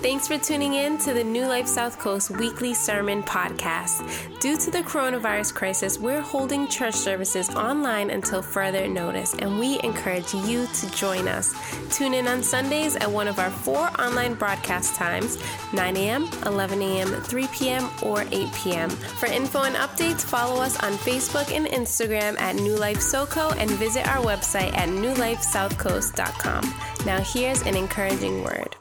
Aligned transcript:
Thanks 0.00 0.28
for 0.28 0.38
tuning 0.38 0.74
in 0.74 0.96
to 0.98 1.12
the 1.12 1.24
New 1.24 1.44
Life 1.44 1.66
South 1.66 1.98
Coast 1.98 2.30
weekly 2.30 2.72
sermon 2.72 3.20
podcast. 3.24 4.00
Due 4.38 4.56
to 4.56 4.70
the 4.70 4.82
coronavirus 4.82 5.52
crisis, 5.52 5.98
we're 5.98 6.20
holding 6.20 6.68
church 6.68 6.94
services 6.94 7.50
online 7.50 8.10
until 8.10 8.40
further 8.40 8.86
notice, 8.86 9.34
and 9.34 9.58
we 9.58 9.80
encourage 9.82 10.32
you 10.32 10.68
to 10.68 10.90
join 10.92 11.26
us. 11.26 11.52
Tune 11.90 12.14
in 12.14 12.28
on 12.28 12.44
Sundays 12.44 12.94
at 12.94 13.10
one 13.10 13.26
of 13.26 13.40
our 13.40 13.50
four 13.50 13.90
online 14.00 14.34
broadcast 14.34 14.94
times 14.94 15.36
9 15.72 15.96
a.m., 15.96 16.30
11 16.46 16.80
a.m., 16.80 17.08
3 17.08 17.48
p.m., 17.48 17.90
or 18.00 18.24
8 18.30 18.52
p.m. 18.54 18.90
For 18.90 19.26
info 19.26 19.62
and 19.62 19.74
updates, 19.74 20.22
follow 20.22 20.62
us 20.62 20.80
on 20.84 20.92
Facebook 20.92 21.52
and 21.52 21.66
Instagram 21.66 22.38
at 22.40 22.54
New 22.54 22.76
Life 22.76 22.98
SoCo 22.98 23.52
and 23.56 23.68
visit 23.72 24.06
our 24.06 24.24
website 24.24 24.72
at 24.76 24.88
newlifesouthcoast.com. 24.90 26.74
Now, 27.04 27.20
here's 27.20 27.62
an 27.62 27.74
encouraging 27.74 28.44
word. 28.44 28.76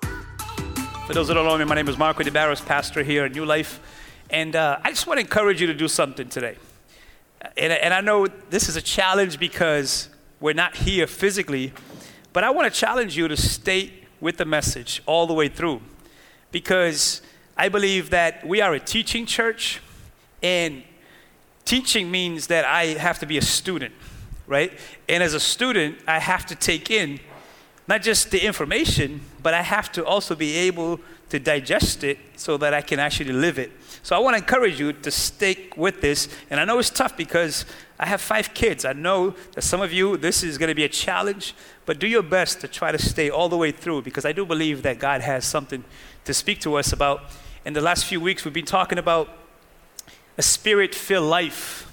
For 1.08 1.14
those 1.14 1.30
that 1.30 1.36
don't 1.36 1.46
know 1.46 1.58
me, 1.58 1.64
my 1.64 1.76
name 1.76 1.88
is 1.88 1.98
Marco 1.98 2.22
DeBarros, 2.22 2.66
pastor 2.66 3.02
here 3.02 3.24
at 3.24 3.32
New 3.32 3.46
Life. 3.46 3.80
And 4.30 4.58
uh, 4.58 4.80
I 4.84 4.90
just 4.90 5.08
want 5.08 5.20
to 5.20 5.22
encourage 5.22 5.62
you 5.62 5.68
to 5.68 5.74
do 5.74 5.88
something 5.88 6.28
today. 6.28 6.58
And, 7.56 7.72
and 7.72 7.94
I 7.94 8.02
know 8.02 8.28
this 8.50 8.68
is 8.68 8.76
a 8.76 8.82
challenge 8.82 9.40
because 9.40 10.10
we're 10.42 10.52
not 10.52 10.76
here 10.76 11.08
physically, 11.08 11.72
but 12.34 12.44
I 12.44 12.50
want 12.50 12.72
to 12.72 12.78
challenge 12.78 13.16
you 13.16 13.30
to 13.30 13.38
stay 13.38 13.94
with 14.20 14.36
the 14.36 14.44
message 14.44 15.02
all 15.06 15.26
the 15.28 15.34
way 15.34 15.48
through. 15.48 15.80
Because 16.52 17.22
I 17.56 17.70
believe 17.70 18.10
that 18.10 18.46
we 18.46 18.60
are 18.60 18.74
a 18.74 18.80
teaching 18.80 19.26
church, 19.26 19.80
and 20.44 20.84
teaching 21.64 22.12
means 22.12 22.48
that 22.48 22.66
I 22.66 22.88
have 22.96 23.18
to 23.20 23.26
be 23.26 23.38
a 23.38 23.42
student, 23.42 23.94
right? 24.46 24.78
And 25.08 25.24
as 25.24 25.34
a 25.34 25.40
student, 25.40 26.00
I 26.06 26.20
have 26.20 26.46
to 26.48 26.56
take 26.56 26.92
in 26.92 27.22
not 27.88 28.02
just 28.02 28.32
the 28.32 28.46
information, 28.46 29.22
but 29.42 29.54
I 29.54 29.62
have 29.62 29.92
to 29.94 30.06
also 30.06 30.36
be 30.36 30.56
able 30.56 31.00
to 31.30 31.40
digest 31.40 32.04
it 32.04 32.18
so 32.36 32.58
that 32.58 32.74
I 32.74 32.82
can 32.82 33.00
actually 33.00 33.34
live 33.34 33.58
it. 33.58 33.72
So 34.04 34.16
I 34.16 34.20
want 34.20 34.36
to 34.36 34.38
encourage 34.38 34.80
you 34.80 34.94
to 34.94 35.12
stick 35.12 35.76
with 35.76 36.02
this. 36.02 36.30
And 36.50 36.60
I 36.60 36.66
know 36.66 36.80
it's 36.80 36.90
tough 36.90 37.18
because 37.18 37.66
I 38.00 38.06
have 38.06 38.22
five 38.22 38.54
kids. 38.54 38.86
I 38.86 38.94
know 38.94 39.36
that 39.54 39.64
some 39.64 39.82
of 39.82 39.92
you, 39.92 40.18
this 40.18 40.44
is 40.44 40.58
going 40.58 40.70
to 40.70 40.76
be 40.76 40.84
a 40.84 40.90
challenge, 40.90 41.54
but 41.86 42.00
do 42.00 42.08
your 42.08 42.24
best 42.24 42.62
to 42.62 42.68
try 42.68 42.92
to 42.92 42.98
stay 42.98 43.30
all 43.30 43.50
the 43.50 43.58
way 43.58 43.72
through 43.72 44.04
because 44.04 44.26
I 44.26 44.32
do 44.32 44.46
believe 44.46 44.84
that 44.84 45.00
God 45.00 45.22
has 45.22 45.46
something 45.46 45.84
to 46.26 46.34
speak 46.34 46.60
to 46.62 46.76
us 46.76 46.94
about. 46.94 47.24
In 47.66 47.74
the 47.74 47.82
last 47.82 48.06
few 48.06 48.22
weeks, 48.22 48.46
we've 48.46 48.54
been 48.54 48.66
talking 48.66 48.98
about 48.98 49.30
a 50.38 50.42
spirit 50.42 50.94
filled 50.94 51.30
life 51.30 51.92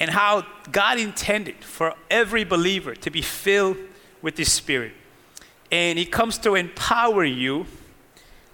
and 0.00 0.10
how 0.10 0.46
God 0.70 0.98
intended 0.98 1.56
for 1.64 1.94
every 2.10 2.44
believer 2.44 2.94
to 2.94 3.10
be 3.10 3.20
filled 3.20 3.76
with 4.22 4.36
this 4.36 4.52
spirit 4.52 4.92
and 5.70 5.98
He 5.98 6.04
comes 6.04 6.38
to 6.38 6.54
empower 6.54 7.24
you 7.24 7.66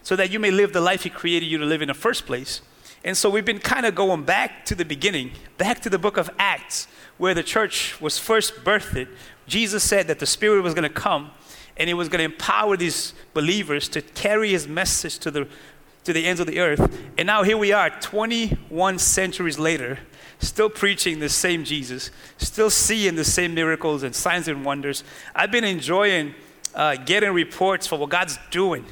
so 0.03 0.17
that 0.17 0.31
you 0.31 0.39
may 0.39 0.51
live 0.51 0.73
the 0.73 0.81
life 0.81 1.05
He 1.05 1.11
created 1.11 1.47
you 1.47 1.59
to 1.59 1.65
live 1.65 1.83
in 1.83 1.89
the 1.89 1.95
first 1.95 2.27
place. 2.27 2.61
And 3.05 3.17
so 3.17 3.29
we've 3.29 3.45
been 3.45 3.59
kind 3.59 3.85
of 3.85 3.95
going 3.95 4.25
back 4.25 4.65
to 4.67 4.75
the 4.75 4.85
beginning, 4.85 5.33
back 5.59 5.81
to 5.81 5.91
the 5.91 5.99
book 5.99 6.17
of 6.17 6.31
Acts, 6.39 6.89
where 7.19 7.35
the 7.35 7.43
church 7.43 8.01
was 8.01 8.19
first 8.19 8.65
birthed. 8.65 9.09
Jesus 9.47 9.85
said 9.85 10.07
that 10.07 10.19
the 10.19 10.27
Spirit 10.27 10.63
was 10.63 10.75
going 10.75 10.89
to 10.89 10.95
come 10.95 11.31
and 11.77 11.89
He 11.89 11.95
was 11.95 12.09
going 12.09 12.19
to 12.19 12.25
empower 12.25 12.77
these 12.77 13.15
believers 13.35 13.89
to 13.91 14.01
carry 14.01 14.51
His 14.51 14.67
message 14.67 15.19
to 15.19 15.31
the, 15.31 15.49
to 16.05 16.13
the 16.13 16.27
ends 16.27 16.41
of 16.41 16.47
the 16.47 16.61
earth. 16.61 16.97
And 17.19 17.27
now 17.27 17.43
here 17.43 17.57
we 17.57 17.73
are, 17.73 17.91
21 17.91 18.99
centuries 18.99 19.59
later, 19.59 19.99
still 20.39 20.69
preaching 20.69 21.19
the 21.19 21.29
same 21.29 21.65
Jesus, 21.65 22.11
still 22.39 22.71
seeing 22.71 23.17
the 23.17 23.25
same 23.25 23.55
miracles 23.55 24.03
and 24.03 24.15
signs 24.15 24.49
and 24.49 24.65
wonders. 24.65 25.03
I've 25.35 25.51
been 25.51 25.65
enjoying 25.65 26.35
uh, 26.75 26.97
getting 26.97 27.33
reports 27.33 27.87
for 27.87 27.99
what 27.99 28.11
God's 28.11 28.39
doing 28.51 28.85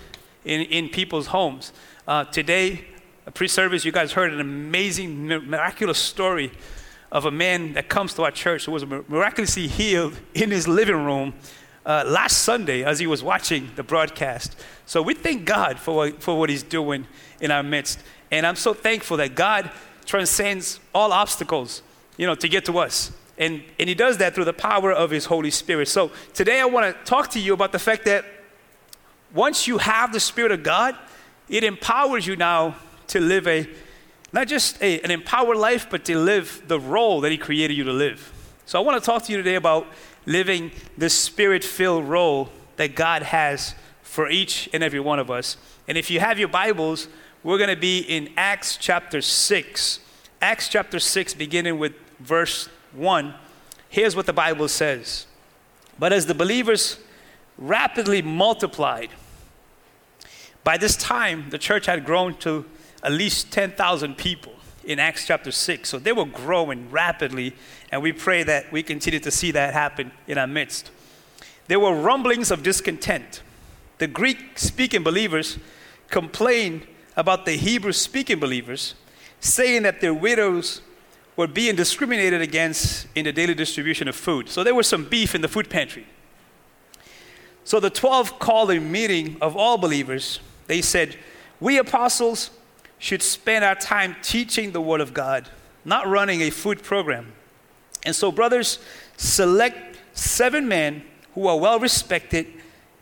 in, 0.44 0.62
in 0.62 0.88
people's 0.88 1.28
homes. 1.28 1.72
Uh, 2.06 2.24
today, 2.24 2.84
pre 3.34 3.48
service, 3.48 3.84
you 3.84 3.92
guys 3.92 4.12
heard 4.12 4.32
an 4.32 4.40
amazing, 4.40 5.26
miraculous 5.26 5.98
story 5.98 6.52
of 7.10 7.26
a 7.26 7.30
man 7.30 7.74
that 7.74 7.88
comes 7.88 8.14
to 8.14 8.22
our 8.22 8.30
church 8.30 8.64
who 8.64 8.72
was 8.72 8.86
miraculously 8.86 9.68
healed 9.68 10.18
in 10.34 10.50
his 10.50 10.66
living 10.66 11.04
room 11.04 11.34
uh, 11.84 12.04
last 12.06 12.38
Sunday 12.38 12.84
as 12.84 12.98
he 12.98 13.06
was 13.06 13.22
watching 13.22 13.70
the 13.76 13.82
broadcast. 13.82 14.56
So 14.86 15.02
we 15.02 15.14
thank 15.14 15.44
God 15.44 15.78
for 15.78 15.94
what, 15.94 16.22
for 16.22 16.38
what 16.38 16.50
he's 16.50 16.62
doing 16.62 17.06
in 17.40 17.50
our 17.50 17.62
midst. 17.62 18.00
And 18.30 18.46
I'm 18.46 18.56
so 18.56 18.72
thankful 18.72 19.16
that 19.18 19.34
God 19.34 19.70
transcends 20.06 20.80
all 20.94 21.12
obstacles, 21.12 21.82
you 22.16 22.26
know, 22.26 22.34
to 22.34 22.48
get 22.48 22.64
to 22.66 22.78
us. 22.78 23.12
And, 23.38 23.62
and 23.78 23.88
he 23.88 23.94
does 23.94 24.18
that 24.18 24.34
through 24.34 24.44
the 24.44 24.52
power 24.52 24.92
of 24.92 25.10
his 25.10 25.24
Holy 25.24 25.50
Spirit. 25.50 25.88
So 25.88 26.10
today 26.34 26.60
I 26.60 26.64
want 26.66 26.94
to 26.94 27.04
talk 27.04 27.30
to 27.30 27.40
you 27.40 27.54
about 27.54 27.72
the 27.72 27.78
fact 27.78 28.04
that 28.04 28.24
once 29.34 29.66
you 29.66 29.78
have 29.78 30.12
the 30.12 30.20
Spirit 30.20 30.52
of 30.52 30.62
God, 30.62 30.96
it 31.48 31.64
empowers 31.64 32.26
you 32.26 32.36
now 32.36 32.76
to 33.08 33.20
live 33.20 33.48
a, 33.48 33.68
not 34.32 34.46
just 34.46 34.80
a, 34.82 35.00
an 35.00 35.10
empowered 35.10 35.56
life, 35.56 35.88
but 35.90 36.04
to 36.04 36.18
live 36.18 36.62
the 36.68 36.78
role 36.78 37.20
that 37.22 37.32
he 37.32 37.38
created 37.38 37.76
you 37.76 37.84
to 37.84 37.92
live. 37.92 38.32
So 38.66 38.78
I 38.78 38.82
want 38.84 39.02
to 39.02 39.04
talk 39.04 39.24
to 39.24 39.32
you 39.32 39.38
today 39.38 39.56
about 39.56 39.86
living 40.26 40.70
the 40.96 41.10
spirit 41.10 41.64
filled 41.64 42.04
role 42.04 42.50
that 42.76 42.94
God 42.94 43.22
has 43.22 43.74
for 44.02 44.28
each 44.28 44.68
and 44.72 44.82
every 44.82 45.00
one 45.00 45.18
of 45.18 45.30
us. 45.30 45.56
And 45.88 45.96
if 45.98 46.10
you 46.10 46.20
have 46.20 46.38
your 46.38 46.48
Bibles, 46.48 47.08
we're 47.42 47.58
going 47.58 47.70
to 47.70 47.76
be 47.76 47.98
in 48.00 48.30
Acts 48.36 48.76
chapter 48.76 49.20
6. 49.20 50.00
Acts 50.40 50.68
chapter 50.68 50.98
6, 50.98 51.34
beginning 51.34 51.78
with 51.78 51.94
verse 52.20 52.68
1, 52.92 53.34
here's 53.88 54.14
what 54.14 54.26
the 54.26 54.32
Bible 54.32 54.68
says. 54.68 55.26
But 55.98 56.12
as 56.12 56.26
the 56.26 56.34
believers 56.34 56.98
rapidly 57.58 58.22
multiplied, 58.22 59.10
by 60.64 60.76
this 60.76 60.96
time 60.96 61.50
the 61.50 61.58
church 61.58 61.86
had 61.86 62.04
grown 62.04 62.34
to 62.38 62.64
at 63.02 63.12
least 63.12 63.52
10,000 63.52 64.16
people 64.16 64.52
in 64.84 64.98
Acts 64.98 65.26
chapter 65.26 65.50
6. 65.50 65.88
So 65.88 65.98
they 65.98 66.12
were 66.12 66.24
growing 66.24 66.90
rapidly, 66.90 67.54
and 67.90 68.02
we 68.02 68.12
pray 68.12 68.42
that 68.42 68.72
we 68.72 68.82
continue 68.82 69.20
to 69.20 69.30
see 69.30 69.50
that 69.52 69.72
happen 69.74 70.12
in 70.26 70.38
our 70.38 70.46
midst. 70.46 70.90
There 71.68 71.80
were 71.80 71.94
rumblings 71.94 72.50
of 72.50 72.62
discontent. 72.62 73.42
The 73.98 74.06
Greek 74.06 74.58
speaking 74.58 75.02
believers 75.02 75.58
complained 76.08 76.86
about 77.16 77.44
the 77.44 77.52
Hebrew 77.52 77.92
speaking 77.92 78.40
believers, 78.40 78.94
saying 79.40 79.82
that 79.82 80.00
their 80.00 80.14
widows 80.14 80.82
were 81.36 81.46
being 81.46 81.76
discriminated 81.76 82.40
against 82.40 83.06
in 83.14 83.24
the 83.24 83.32
daily 83.32 83.54
distribution 83.54 84.08
of 84.08 84.14
food. 84.14 84.48
So 84.48 84.62
there 84.64 84.74
was 84.74 84.86
some 84.86 85.04
beef 85.04 85.34
in 85.34 85.40
the 85.40 85.48
food 85.48 85.70
pantry. 85.70 86.06
So 87.64 87.80
the 87.80 87.90
12 87.90 88.38
called 88.38 88.70
a 88.70 88.80
meeting 88.80 89.36
of 89.40 89.56
all 89.56 89.78
believers. 89.78 90.40
They 90.66 90.82
said, 90.82 91.16
We 91.60 91.78
apostles 91.78 92.50
should 93.02 93.20
spend 93.20 93.64
our 93.64 93.74
time 93.74 94.14
teaching 94.22 94.70
the 94.70 94.80
Word 94.80 95.00
of 95.00 95.12
God, 95.12 95.48
not 95.84 96.06
running 96.06 96.40
a 96.40 96.50
food 96.50 96.84
program. 96.84 97.32
And 98.04 98.14
so, 98.14 98.30
brothers, 98.30 98.78
select 99.16 99.98
seven 100.12 100.68
men 100.68 101.02
who 101.34 101.48
are 101.48 101.58
well 101.58 101.80
respected 101.80 102.46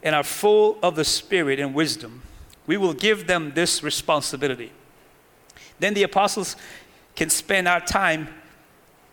and 0.02 0.14
are 0.14 0.22
full 0.22 0.78
of 0.82 0.96
the 0.96 1.04
Spirit 1.04 1.60
and 1.60 1.74
wisdom. 1.74 2.22
We 2.66 2.78
will 2.78 2.94
give 2.94 3.26
them 3.26 3.52
this 3.54 3.82
responsibility. 3.82 4.72
Then 5.80 5.92
the 5.92 6.04
apostles 6.04 6.56
can 7.14 7.28
spend 7.28 7.68
our 7.68 7.80
time 7.80 8.28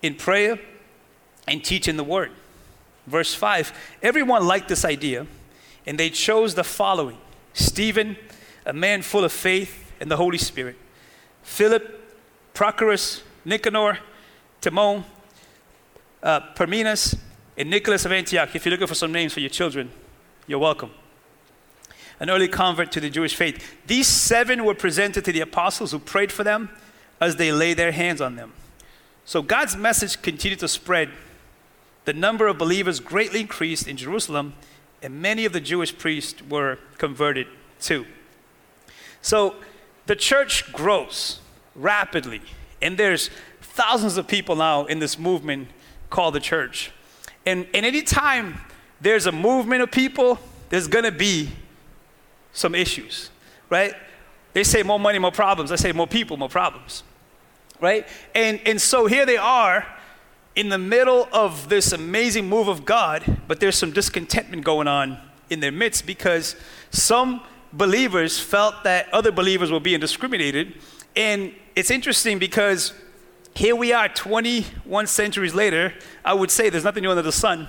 in 0.02 0.16
prayer 0.16 0.58
and 1.50 1.62
teaching 1.66 1.98
the 1.98 2.04
word. 2.06 2.32
Verse 3.08 3.34
5 3.34 3.74
everyone 4.02 4.48
liked 4.48 4.70
this 4.70 4.86
idea, 4.86 5.28
and 5.86 6.00
they 6.00 6.10
chose 6.10 6.56
the 6.56 6.64
following 6.64 7.18
Stephen, 7.54 8.16
a 8.66 8.72
man 8.72 9.02
full 9.02 9.26
of 9.26 9.34
faith 9.34 9.84
and 10.00 10.10
the 10.12 10.18
Holy 10.18 10.38
Spirit, 10.38 10.76
Philip, 11.44 12.04
Prochorus, 12.54 13.22
Nicanor, 13.46 14.00
Timon, 14.62 15.04
uh, 16.24 16.42
Parmenas, 16.56 17.18
and 17.58 17.70
Nicholas 17.70 18.06
of 18.06 18.12
Antioch. 18.12 18.56
If 18.56 18.66
you're 18.66 18.72
looking 18.72 18.88
for 18.88 18.96
some 18.96 19.12
names 19.12 19.34
for 19.34 19.40
your 19.40 19.50
children, 19.50 19.92
you're 20.46 20.60
welcome. 20.60 20.92
An 22.20 22.30
early 22.30 22.48
convert 22.48 22.92
to 22.94 23.00
the 23.00 23.10
Jewish 23.10 23.36
faith. 23.36 23.64
These 23.86 24.08
seven 24.08 24.66
were 24.66 24.74
presented 24.74 25.24
to 25.26 25.32
the 25.32 25.42
apostles 25.42 25.92
who 25.92 26.00
prayed 26.00 26.32
for 26.32 26.44
them 26.44 26.70
as 27.22 27.36
they 27.36 27.52
lay 27.52 27.74
their 27.74 27.92
hands 27.92 28.22
on 28.22 28.36
them. 28.36 28.54
So 29.26 29.42
God's 29.42 29.76
message 29.76 30.22
continued 30.22 30.60
to 30.60 30.68
spread. 30.68 31.10
The 32.06 32.14
number 32.14 32.48
of 32.48 32.58
believers 32.58 33.00
greatly 33.00 33.42
increased 33.42 33.88
in 33.88 33.98
Jerusalem, 33.98 34.54
and 35.04 35.22
many 35.22 35.46
of 35.46 35.54
the 35.54 35.60
Jewish 35.60 35.96
priests 35.98 36.42
were 36.42 36.80
converted 36.98 37.48
too. 37.80 38.06
So 39.22 39.56
the 40.08 40.16
church 40.16 40.72
grows 40.74 41.40
rapidly, 41.76 42.42
and 42.82 42.98
there's 42.98 43.30
thousands 43.62 44.18
of 44.18 44.28
people 44.28 44.56
now 44.56 44.86
in 44.86 45.00
this 45.00 45.20
movement 45.20 45.68
called 46.10 46.34
the 46.34 46.40
church. 46.40 46.92
And, 47.46 47.68
and 47.74 47.86
anytime 47.86 48.60
there's 49.00 49.28
a 49.28 49.32
movement 49.32 49.84
of 49.84 49.92
people, 49.92 50.40
there's 50.70 50.88
gonna 50.88 51.12
be 51.12 51.52
some 52.52 52.74
issues, 52.74 53.30
right? 53.70 53.94
They 54.54 54.64
say 54.64 54.82
more 54.82 55.00
money, 55.00 55.20
more 55.20 55.32
problems. 55.32 55.72
I 55.72 55.76
say 55.76 55.92
more 55.92 56.08
people, 56.08 56.36
more 56.36 56.50
problems. 56.50 57.04
Right? 57.80 58.08
And, 58.34 58.60
and 58.66 58.82
so 58.82 59.06
here 59.06 59.24
they 59.24 59.38
are 59.38 59.86
in 60.56 60.70
the 60.70 60.80
middle 60.80 61.30
of 61.32 61.70
this 61.70 61.92
amazing 61.92 62.50
move 62.50 62.68
of 62.68 62.84
God, 62.84 63.38
but 63.48 63.60
there's 63.60 63.76
some 63.76 63.92
discontentment 63.92 64.64
going 64.64 64.88
on 64.88 65.20
in 65.52 65.60
their 65.60 65.72
midst 65.72 66.08
because 66.08 66.56
some 66.90 67.42
believers 67.74 68.40
felt 68.40 68.84
that 68.84 69.12
other 69.14 69.32
believers 69.32 69.72
were 69.72 69.80
being 69.80 70.00
discriminated. 70.00 70.76
And 71.16 71.54
it's 71.76 71.92
interesting 71.92 72.40
because 72.40 72.94
here 73.56 73.76
we 73.76 73.92
are 73.92 74.08
21 74.08 75.08
centuries 75.08 75.54
later. 75.54 75.94
I 76.24 76.34
would 76.34 76.52
say 76.52 76.70
there's 76.70 76.84
nothing 76.84 77.04
new 77.04 77.10
under 77.10 77.24
the 77.24 77.32
sun. 77.32 77.68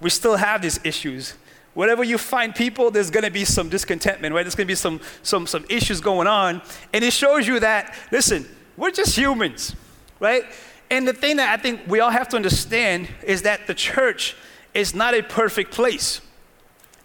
We 0.00 0.10
still 0.10 0.36
have 0.36 0.62
these 0.62 0.80
issues. 0.84 1.34
Wherever 1.74 2.02
you 2.02 2.18
find 2.18 2.54
people, 2.54 2.90
there's 2.90 3.10
going 3.10 3.24
to 3.24 3.30
be 3.30 3.44
some 3.44 3.68
discontentment, 3.68 4.34
right? 4.34 4.42
There's 4.42 4.56
going 4.56 4.66
to 4.66 4.72
be 4.72 4.74
some, 4.74 5.00
some, 5.22 5.46
some 5.46 5.64
issues 5.68 6.00
going 6.00 6.26
on. 6.26 6.60
And 6.92 7.04
it 7.04 7.12
shows 7.12 7.46
you 7.46 7.60
that, 7.60 7.94
listen, 8.10 8.48
we're 8.76 8.90
just 8.90 9.16
humans, 9.16 9.76
right? 10.18 10.42
And 10.90 11.06
the 11.06 11.12
thing 11.12 11.36
that 11.36 11.56
I 11.56 11.62
think 11.62 11.82
we 11.86 12.00
all 12.00 12.10
have 12.10 12.28
to 12.30 12.36
understand 12.36 13.08
is 13.22 13.42
that 13.42 13.66
the 13.66 13.74
church 13.74 14.36
is 14.74 14.94
not 14.94 15.14
a 15.14 15.22
perfect 15.22 15.70
place. 15.72 16.20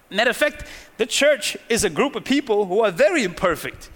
Matter 0.10 0.30
of 0.30 0.38
fact, 0.38 0.66
the 0.98 1.06
church 1.06 1.58
is 1.70 1.84
a 1.84 1.90
group 1.90 2.16
of 2.16 2.24
people 2.24 2.66
who 2.66 2.82
are 2.82 2.92
very 2.92 3.24
imperfect. 3.24 3.90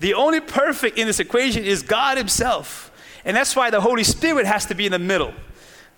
The 0.00 0.14
only 0.14 0.40
perfect 0.40 0.98
in 0.98 1.06
this 1.06 1.20
equation 1.20 1.64
is 1.64 1.82
God 1.82 2.18
Himself. 2.18 2.90
And 3.24 3.36
that's 3.36 3.56
why 3.56 3.70
the 3.70 3.80
Holy 3.80 4.04
Spirit 4.04 4.46
has 4.46 4.66
to 4.66 4.74
be 4.74 4.86
in 4.86 4.92
the 4.92 4.98
middle 4.98 5.32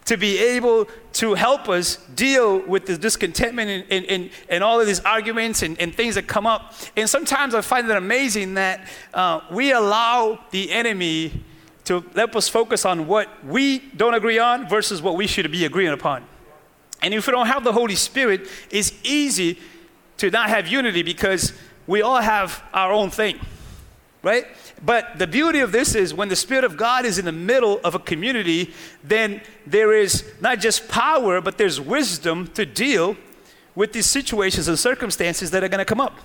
to 0.07 0.17
be 0.17 0.39
able 0.39 0.87
to 1.13 1.35
help 1.35 1.69
us 1.69 1.97
deal 2.15 2.61
with 2.61 2.87
the 2.87 2.97
discontentment 2.97 3.69
and, 3.69 3.85
and, 3.91 4.07
and, 4.07 4.31
and 4.49 4.65
all 4.65 4.81
of 4.81 4.87
these 4.87 5.01
arguments 5.01 5.63
and, 5.63 5.79
and, 5.81 5.93
things 5.95 6.15
that 6.15 6.29
come 6.29 6.47
up. 6.47 6.75
And 6.97 7.11
sometimes 7.11 7.55
I 7.55 7.61
find 7.61 7.91
it 7.91 7.97
amazing 7.97 8.55
that 8.55 8.87
uh, 9.13 9.41
we 9.51 9.73
allow 9.73 10.39
the 10.53 10.71
enemy 10.71 11.43
to 11.87 12.05
let 12.15 12.35
us 12.37 12.49
focus 12.49 12.85
on 12.85 13.09
what 13.09 13.45
we 13.45 13.81
don't 13.97 14.15
agree 14.15 14.39
on 14.39 14.69
versus 14.69 15.03
what 15.03 15.17
we 15.17 15.27
should 15.27 15.51
be 15.51 15.65
agreeing 15.65 15.93
upon. 15.93 16.25
And 17.03 17.13
if 17.13 17.27
we 17.27 17.33
don't 17.33 17.47
have 17.49 17.65
the 17.65 17.73
Holy 17.73 17.97
Spirit, 17.97 18.49
it's 18.71 18.93
easy 19.03 19.59
to 20.19 20.31
not 20.31 20.49
have 20.49 20.67
unity 20.67 21.03
because 21.03 21.53
we 21.87 22.03
all 22.03 22.21
have 22.21 22.63
our 22.73 22.93
own 22.93 23.11
thing, 23.11 23.39
right? 24.23 24.47
But 24.85 25.19
the 25.19 25.27
beauty 25.27 25.61
of 25.61 25.73
this 25.73 25.95
is 25.95 26.13
when 26.13 26.29
the 26.29 26.37
Spirit 26.37 26.65
of 26.65 26.77
God 26.77 27.05
is 27.05 27.19
in 27.19 27.25
the 27.25 27.33
middle 27.33 27.81
of 27.85 27.95
a 27.95 27.99
community, 27.99 28.75
then 29.05 29.41
there 29.67 29.93
is 29.93 30.25
not 30.41 30.59
just 30.59 30.89
power, 30.89 31.41
but 31.41 31.59
there's 31.59 31.81
wisdom 31.81 32.49
to 32.49 32.67
deal 32.67 33.17
with 33.75 33.93
these 33.93 34.07
situations 34.07 34.69
and 34.69 34.79
circumstances 34.79 35.51
that 35.51 35.63
are 35.63 35.69
going 35.69 35.79
to 35.79 35.85
come 35.85 36.01
up, 36.01 36.19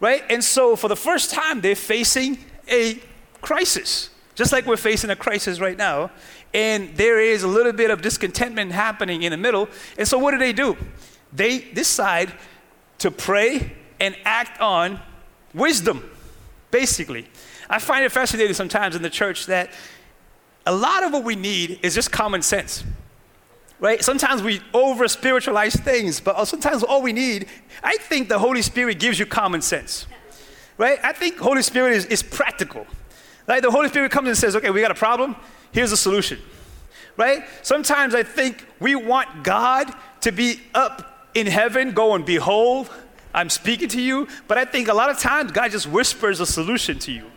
right? 0.00 0.24
And 0.28 0.42
so 0.42 0.76
for 0.76 0.88
the 0.88 0.96
first 0.96 1.30
time, 1.30 1.60
they're 1.60 1.74
facing 1.74 2.38
a 2.68 3.00
crisis, 3.42 4.10
just 4.34 4.52
like 4.52 4.66
we're 4.66 4.76
facing 4.76 5.10
a 5.10 5.16
crisis 5.16 5.60
right 5.60 5.76
now 5.76 6.10
and 6.52 6.96
there 6.96 7.20
is 7.20 7.42
a 7.42 7.48
little 7.48 7.72
bit 7.72 7.90
of 7.90 8.02
discontentment 8.02 8.72
happening 8.72 9.22
in 9.22 9.30
the 9.30 9.36
middle. 9.36 9.68
And 9.96 10.06
so, 10.06 10.18
what 10.18 10.32
do 10.32 10.38
they 10.38 10.52
do? 10.52 10.76
They 11.32 11.58
decide 11.58 12.32
to 13.00 13.10
pray 13.10 13.72
and 13.98 14.16
act 14.24 14.60
on 14.60 15.00
wisdom, 15.52 16.08
basically. 16.70 17.26
I 17.68 17.78
find 17.78 18.04
it 18.04 18.12
fascinating 18.12 18.54
sometimes 18.54 18.96
in 18.96 19.02
the 19.02 19.10
church 19.10 19.46
that 19.46 19.70
a 20.66 20.74
lot 20.74 21.02
of 21.02 21.12
what 21.12 21.24
we 21.24 21.36
need 21.36 21.80
is 21.82 21.94
just 21.94 22.10
common 22.10 22.42
sense. 22.42 22.84
Right? 23.78 24.02
Sometimes 24.02 24.42
we 24.42 24.60
over 24.74 25.08
spiritualize 25.08 25.74
things, 25.74 26.20
but 26.20 26.36
uh, 26.36 26.44
sometimes 26.44 26.82
all 26.82 27.02
we 27.02 27.12
need, 27.12 27.46
I 27.82 27.96
think 27.96 28.28
the 28.28 28.38
Holy 28.38 28.62
Spirit 28.62 28.98
gives 28.98 29.18
you 29.18 29.26
common 29.26 29.62
sense. 29.62 30.06
Right? 30.76 30.98
I 31.02 31.12
think 31.12 31.38
Holy 31.38 31.62
Spirit 31.62 31.94
is, 31.94 32.06
is 32.06 32.22
practical. 32.22 32.86
Like 33.46 33.62
the 33.62 33.70
Holy 33.70 33.88
Spirit 33.88 34.12
comes 34.12 34.28
and 34.28 34.36
says, 34.36 34.54
okay, 34.56 34.70
we 34.70 34.80
got 34.80 34.90
a 34.90 34.94
problem 34.94 35.34
Here's 35.72 35.92
a 35.92 35.96
solution, 35.96 36.38
right? 37.16 37.44
Sometimes 37.62 38.14
I 38.14 38.22
think 38.22 38.66
we 38.80 38.96
want 38.96 39.44
God 39.44 39.92
to 40.22 40.32
be 40.32 40.60
up 40.74 41.19
in 41.34 41.46
heaven 41.46 41.92
go 41.92 42.14
and 42.14 42.24
Behold, 42.24 42.90
I'm 43.32 43.50
speaking 43.50 43.88
to 43.90 44.00
you. 44.00 44.28
But 44.48 44.58
I 44.58 44.64
think 44.64 44.88
a 44.88 44.94
lot 44.94 45.10
of 45.10 45.18
times 45.18 45.52
God 45.52 45.70
just 45.70 45.86
whispers 45.86 46.40
a 46.40 46.46
solution 46.46 46.98
to 47.00 47.12
you, 47.12 47.30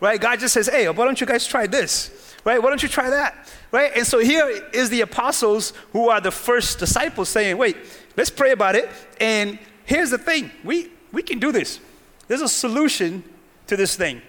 right? 0.00 0.20
God 0.20 0.40
just 0.40 0.54
says, 0.54 0.68
Hey, 0.68 0.88
why 0.88 1.04
don't 1.04 1.20
you 1.20 1.26
guys 1.26 1.46
try 1.46 1.66
this, 1.66 2.36
right? 2.44 2.62
Why 2.62 2.68
don't 2.70 2.82
you 2.82 2.88
try 2.88 3.10
that, 3.10 3.48
right? 3.70 3.92
And 3.94 4.06
so 4.06 4.18
here 4.18 4.48
is 4.72 4.90
the 4.90 5.02
apostles 5.02 5.72
who 5.92 6.08
are 6.08 6.20
the 6.20 6.30
first 6.30 6.78
disciples 6.78 7.28
saying, 7.28 7.58
Wait, 7.58 7.76
let's 8.16 8.30
pray 8.30 8.52
about 8.52 8.74
it. 8.74 8.88
And 9.20 9.58
here's 9.84 10.10
the 10.10 10.18
thing 10.18 10.50
we, 10.62 10.90
we 11.12 11.22
can 11.22 11.38
do 11.38 11.52
this. 11.52 11.80
There's 12.28 12.42
a 12.42 12.48
solution 12.48 13.22
to 13.66 13.76
this 13.76 13.96
thing 13.96 14.22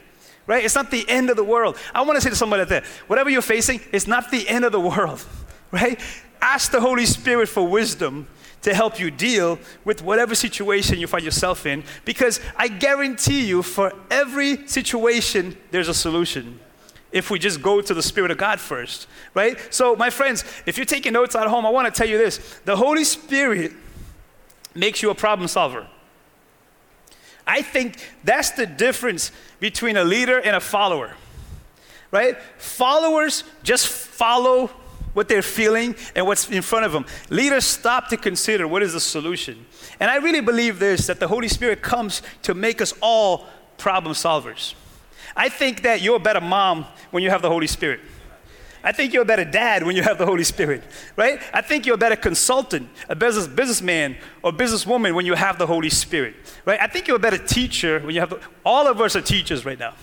right? 0.48 0.64
It's 0.64 0.76
not 0.76 0.92
the 0.92 1.04
end 1.10 1.32
of 1.32 1.38
the 1.38 1.44
world. 1.44 1.76
I 1.92 2.02
want 2.04 2.18
to 2.18 2.22
say 2.22 2.30
to 2.30 2.36
somebody 2.36 2.62
out 2.62 2.70
there, 2.70 2.84
whatever 3.08 3.32
you're 3.32 3.42
facing, 3.42 3.82
it's 3.92 4.06
not 4.06 4.30
the 4.30 4.48
end 4.48 4.64
of 4.64 4.72
the 4.72 4.80
world, 4.80 5.26
right? 5.72 6.00
Ask 6.40 6.72
the 6.72 6.82
Holy 6.82 7.06
Spirit 7.08 7.50
for 7.50 7.68
wisdom 7.68 8.28
to 8.66 8.74
help 8.74 9.00
you 9.00 9.12
deal 9.12 9.60
with 9.84 10.02
whatever 10.02 10.34
situation 10.34 10.98
you 10.98 11.06
find 11.06 11.24
yourself 11.24 11.68
in, 11.68 11.84
because 12.04 12.40
I 12.58 12.68
guarantee 12.68 13.46
you, 13.46 13.62
for 13.62 13.94
every 14.10 14.68
situation, 14.68 15.56
there's 15.70 15.88
a 15.88 15.94
solution. 15.94 16.60
If 17.12 17.30
we 17.30 17.38
just 17.38 17.62
go 17.62 17.80
to 17.80 17.94
the 17.94 18.02
Spirit 18.02 18.32
of 18.32 18.40
God 18.40 18.60
first, 18.60 19.06
right? 19.36 19.56
So, 19.72 19.96
my 19.96 20.10
friends, 20.10 20.44
if 20.66 20.78
you're 20.78 20.86
taking 20.88 21.14
notes 21.14 21.36
at 21.36 21.46
home, 21.46 21.64
I 21.64 21.70
want 21.70 21.94
to 21.94 21.96
tell 21.96 22.10
you 22.10 22.18
this 22.18 22.60
the 22.66 22.76
Holy 22.76 23.04
Spirit 23.04 23.72
makes 24.74 25.04
you 25.04 25.12
a 25.12 25.16
problem 25.16 25.48
solver. 25.48 25.86
I 27.46 27.62
think 27.62 27.98
that's 28.24 28.50
the 28.50 28.66
difference 28.66 29.32
between 29.60 29.96
a 29.96 30.04
leader 30.04 30.40
and 30.40 30.56
a 30.56 30.60
follower, 30.60 31.14
right? 32.10 32.36
Followers 32.58 33.44
just 33.62 33.88
follow 33.88 34.72
what 35.16 35.28
they're 35.28 35.42
feeling 35.42 35.96
and 36.16 36.28
what's 36.28 36.50
in 36.50 36.62
front 36.62 36.86
of 36.86 36.92
them. 36.92 37.06
Leaders 37.30 37.66
stop 37.66 38.10
to 38.10 38.18
consider 38.18 38.68
what 38.68 38.84
is 38.84 38.94
the 38.94 39.00
solution. 39.00 39.66
And 40.00 40.12
I 40.12 40.18
really 40.18 40.42
believe 40.42 40.78
this 40.78 41.08
that 41.08 41.20
the 41.20 41.28
Holy 41.28 41.48
Spirit 41.48 41.82
comes 41.82 42.22
to 42.44 42.54
make 42.54 42.82
us 42.82 42.94
all 43.02 43.48
problem 43.78 44.14
solvers. 44.14 44.76
I 45.36 45.50
think 45.50 45.82
that 45.82 46.02
you're 46.02 46.18
a 46.18 46.20
better 46.20 46.42
mom 46.42 46.86
when 47.12 47.24
you 47.24 47.30
have 47.30 47.42
the 47.42 47.50
Holy 47.50 47.68
Spirit. 47.68 48.02
I 48.84 48.92
think 48.92 49.14
you're 49.14 49.24
a 49.24 49.26
better 49.26 49.44
dad 49.44 49.84
when 49.84 49.96
you 49.96 50.04
have 50.04 50.20
the 50.20 50.28
Holy 50.28 50.44
Spirit, 50.44 50.84
right? 51.16 51.42
I 51.52 51.62
think 51.62 51.88
you're 51.88 51.96
a 51.96 51.98
better 51.98 52.16
consultant, 52.16 52.88
a 53.10 53.16
business 53.16 53.48
businessman 53.48 54.16
or 54.44 54.52
businesswoman 54.52 55.16
when 55.16 55.26
you 55.26 55.34
have 55.34 55.58
the 55.58 55.66
Holy 55.66 55.90
Spirit, 55.90 56.36
right? 56.66 56.80
I 56.80 56.86
think 56.86 57.08
you're 57.08 57.18
a 57.18 57.20
better 57.20 57.40
teacher 57.40 58.00
when 58.02 58.14
you 58.14 58.20
have 58.20 58.30
the, 58.30 58.40
all 58.64 58.88
of 58.88 59.02
us 59.02 59.16
are 59.16 59.22
teachers 59.22 59.66
right 59.66 59.80
now. 59.80 59.96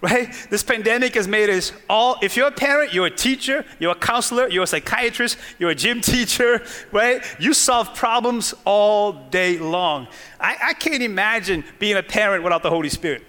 Right? 0.00 0.32
This 0.48 0.62
pandemic 0.62 1.16
has 1.16 1.26
made 1.26 1.50
us 1.50 1.72
all, 1.90 2.18
if 2.22 2.36
you're 2.36 2.46
a 2.46 2.52
parent, 2.52 2.94
you're 2.94 3.06
a 3.06 3.10
teacher, 3.10 3.64
you're 3.80 3.90
a 3.90 3.96
counselor, 3.96 4.48
you're 4.48 4.62
a 4.62 4.66
psychiatrist, 4.66 5.36
you're 5.58 5.70
a 5.70 5.74
gym 5.74 6.00
teacher, 6.12 6.62
right? 6.92 7.20
You 7.40 7.52
solve 7.52 7.94
problems 7.96 8.54
all 8.64 9.12
day 9.12 9.58
long. 9.58 10.06
I, 10.38 10.56
I 10.62 10.74
can't 10.74 11.02
imagine 11.02 11.64
being 11.80 11.96
a 11.96 12.02
parent 12.02 12.44
without 12.44 12.62
the 12.62 12.70
Holy 12.70 12.88
Spirit 12.88 13.24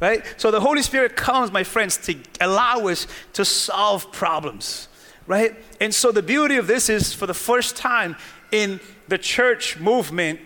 right? 0.00 0.24
So 0.36 0.50
the 0.50 0.60
Holy 0.60 0.82
Spirit 0.82 1.16
comes, 1.16 1.50
my 1.50 1.64
friends, 1.64 1.96
to 1.98 2.16
allow 2.40 2.86
us 2.86 3.06
to 3.32 3.44
solve 3.44 4.12
problems, 4.12 4.88
right? 5.26 5.56
And 5.80 5.94
so 5.94 6.12
the 6.12 6.22
beauty 6.22 6.56
of 6.56 6.66
this 6.66 6.88
is 6.88 7.12
for 7.12 7.26
the 7.26 7.34
first 7.34 7.76
time 7.76 8.16
in 8.52 8.80
the 9.08 9.18
church 9.18 9.78
movement, 9.78 10.40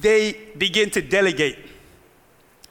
they 0.00 0.38
begin 0.56 0.90
to 0.90 1.02
delegate. 1.02 1.58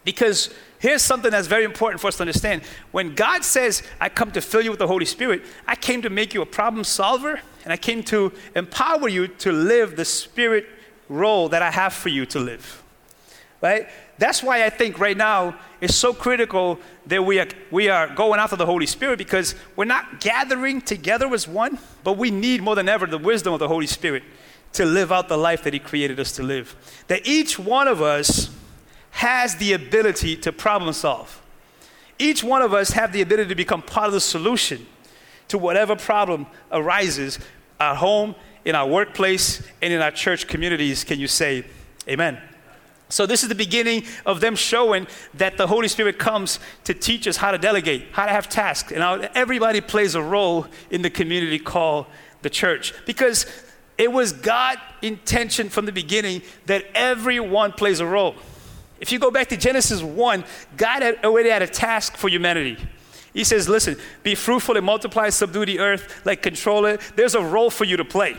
Because 0.03 0.49
here's 0.83 1.01
something 1.01 1.31
that's 1.31 1.47
very 1.47 1.63
important 1.63 1.99
for 1.99 2.07
us 2.07 2.17
to 2.17 2.21
understand. 2.23 2.61
When 2.91 3.15
God 3.15 3.43
says, 3.43 3.81
I 3.99 4.09
come 4.09 4.31
to 4.33 4.41
fill 4.41 4.61
you 4.61 4.69
with 4.69 4.79
the 4.79 4.87
Holy 4.87 5.05
Spirit, 5.05 5.41
I 5.65 5.75
came 5.75 6.03
to 6.03 6.11
make 6.11 6.35
you 6.35 6.43
a 6.43 6.45
problem 6.45 6.83
solver, 6.83 7.39
and 7.63 7.73
I 7.73 7.77
came 7.77 8.03
to 8.03 8.31
empower 8.55 9.07
you 9.07 9.27
to 9.27 9.51
live 9.51 9.95
the 9.95 10.05
Spirit 10.05 10.67
role 11.09 11.49
that 11.49 11.63
I 11.63 11.71
have 11.71 11.93
for 11.93 12.09
you 12.09 12.25
to 12.27 12.39
live 12.39 12.83
right? 13.63 13.87
That's 14.17 14.43
why 14.43 14.65
I 14.65 14.69
think 14.69 14.99
right 14.99 15.15
now 15.15 15.57
it's 15.79 15.95
so 15.95 16.13
critical 16.13 16.79
that 17.07 17.25
we 17.25 17.39
are, 17.39 17.47
we 17.71 17.87
are 17.87 18.13
going 18.13 18.39
after 18.39 18.57
the 18.57 18.65
Holy 18.65 18.85
Spirit 18.85 19.17
because 19.17 19.55
we're 19.77 19.85
not 19.85 20.19
gathering 20.19 20.81
together 20.81 21.33
as 21.33 21.47
one, 21.47 21.79
but 22.03 22.17
we 22.17 22.29
need 22.29 22.61
more 22.61 22.75
than 22.75 22.89
ever 22.89 23.07
the 23.07 23.17
wisdom 23.17 23.53
of 23.53 23.59
the 23.59 23.69
Holy 23.69 23.87
Spirit 23.87 24.23
to 24.73 24.83
live 24.83 25.13
out 25.13 25.29
the 25.29 25.37
life 25.37 25.63
that 25.63 25.71
He 25.71 25.79
created 25.79 26.19
us 26.19 26.33
to 26.33 26.43
live. 26.43 26.75
That 27.07 27.25
each 27.25 27.57
one 27.57 27.87
of 27.87 28.01
us 28.01 28.49
has 29.23 29.55
the 29.55 29.71
ability 29.71 30.35
to 30.35 30.51
problem 30.51 30.91
solve. 30.91 31.41
Each 32.19 32.43
one 32.43 32.61
of 32.61 32.73
us 32.73 32.89
have 32.89 33.13
the 33.13 33.21
ability 33.21 33.47
to 33.47 33.55
become 33.55 33.81
part 33.81 34.07
of 34.07 34.11
the 34.11 34.19
solution 34.19 34.85
to 35.47 35.57
whatever 35.57 35.95
problem 35.95 36.45
arises 36.73 37.39
at 37.79 37.95
home, 37.95 38.35
in 38.65 38.75
our 38.75 38.85
workplace, 38.85 39.65
and 39.81 39.93
in 39.93 40.01
our 40.01 40.11
church 40.11 40.45
communities. 40.47 41.05
Can 41.05 41.21
you 41.21 41.29
say 41.29 41.63
amen? 42.05 42.37
So, 43.07 43.25
this 43.25 43.43
is 43.43 43.49
the 43.49 43.55
beginning 43.55 44.03
of 44.25 44.41
them 44.41 44.57
showing 44.57 45.07
that 45.35 45.55
the 45.55 45.67
Holy 45.67 45.87
Spirit 45.87 46.19
comes 46.19 46.59
to 46.83 46.93
teach 46.93 47.25
us 47.25 47.37
how 47.37 47.51
to 47.51 47.57
delegate, 47.57 48.07
how 48.11 48.25
to 48.25 48.31
have 48.31 48.49
tasks, 48.49 48.91
and 48.91 49.01
how 49.01 49.21
everybody 49.35 49.79
plays 49.79 50.15
a 50.15 50.21
role 50.21 50.67
in 50.91 51.01
the 51.01 51.09
community 51.09 51.59
called 51.59 52.07
the 52.41 52.49
church. 52.49 52.93
Because 53.05 53.45
it 53.97 54.11
was 54.11 54.33
God' 54.33 54.79
intention 55.01 55.69
from 55.69 55.85
the 55.85 55.93
beginning 55.93 56.41
that 56.65 56.83
everyone 56.93 57.71
plays 57.71 58.01
a 58.01 58.05
role. 58.05 58.35
If 59.03 59.11
you 59.11 59.19
go 59.19 59.29
back 59.29 59.49
to 59.49 59.57
Genesis 59.57 60.01
1, 60.01 60.43
God 60.75 61.03
had 61.03 61.23
already 61.23 61.49
had 61.49 61.61
a 61.61 61.67
task 61.67 62.17
for 62.17 62.27
humanity. 62.27 62.77
He 63.35 63.43
says, 63.43 63.69
Listen, 63.69 63.97
be 64.23 64.33
fruitful 64.33 64.77
and 64.77 64.85
multiply, 64.85 65.29
subdue 65.29 65.67
the 65.67 65.79
earth, 65.79 66.25
like 66.25 66.41
control 66.41 66.85
it. 66.85 66.99
There's 67.15 67.35
a 67.35 67.41
role 67.41 67.69
for 67.69 67.83
you 67.83 67.97
to 67.97 68.05
play, 68.05 68.37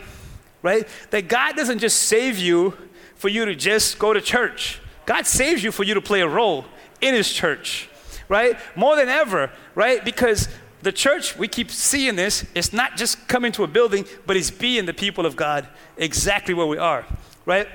right? 0.61 0.85
That 1.11 1.29
God 1.29 1.55
doesn't 1.55 1.79
just 1.79 2.03
save 2.03 2.37
you 2.37 2.75
for 3.15 3.29
you 3.29 3.45
to 3.45 3.55
just 3.55 3.97
go 3.97 4.11
to 4.11 4.19
church 4.19 4.81
God 5.05 5.27
saves 5.27 5.63
you 5.63 5.71
for 5.71 5.83
you 5.83 5.93
to 5.93 6.01
play 6.01 6.21
a 6.21 6.27
role 6.27 6.65
in 7.01 7.13
His 7.13 7.31
church, 7.31 7.89
right? 8.27 8.57
More 8.75 8.95
than 8.95 9.07
ever, 9.07 9.51
right? 9.75 10.03
Because 10.03 10.49
the 10.81 10.91
church, 10.91 11.37
we 11.37 11.47
keep 11.47 11.71
seeing 11.71 12.15
this, 12.15 12.45
it's 12.55 12.73
not 12.73 12.97
just 12.97 13.27
coming 13.27 13.51
to 13.53 13.63
a 13.63 13.67
building, 13.67 14.05
but 14.25 14.35
it's 14.35 14.51
being 14.51 14.85
the 14.85 14.93
people 14.93 15.25
of 15.25 15.35
God 15.35 15.67
exactly 15.97 16.53
where 16.53 16.65
we 16.65 16.77
are, 16.77 17.05
right? 17.45 17.67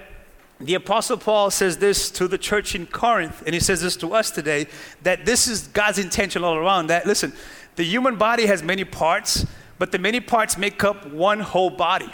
The 0.60 0.74
Apostle 0.74 1.16
Paul 1.16 1.50
says 1.50 1.78
this 1.78 2.10
to 2.10 2.28
the 2.28 2.36
church 2.36 2.74
in 2.74 2.86
Corinth, 2.86 3.42
and 3.46 3.54
he 3.54 3.60
says 3.60 3.80
this 3.80 3.96
to 3.96 4.14
us 4.14 4.30
today 4.30 4.66
that 5.02 5.24
this 5.24 5.48
is 5.48 5.68
God's 5.68 5.98
intention 5.98 6.44
all 6.44 6.54
around. 6.54 6.88
That, 6.88 7.06
listen, 7.06 7.32
the 7.76 7.82
human 7.84 8.16
body 8.16 8.44
has 8.44 8.62
many 8.62 8.84
parts, 8.84 9.46
but 9.78 9.90
the 9.90 9.98
many 9.98 10.20
parts 10.20 10.58
make 10.58 10.84
up 10.84 11.10
one 11.10 11.40
whole 11.40 11.70
body. 11.70 12.10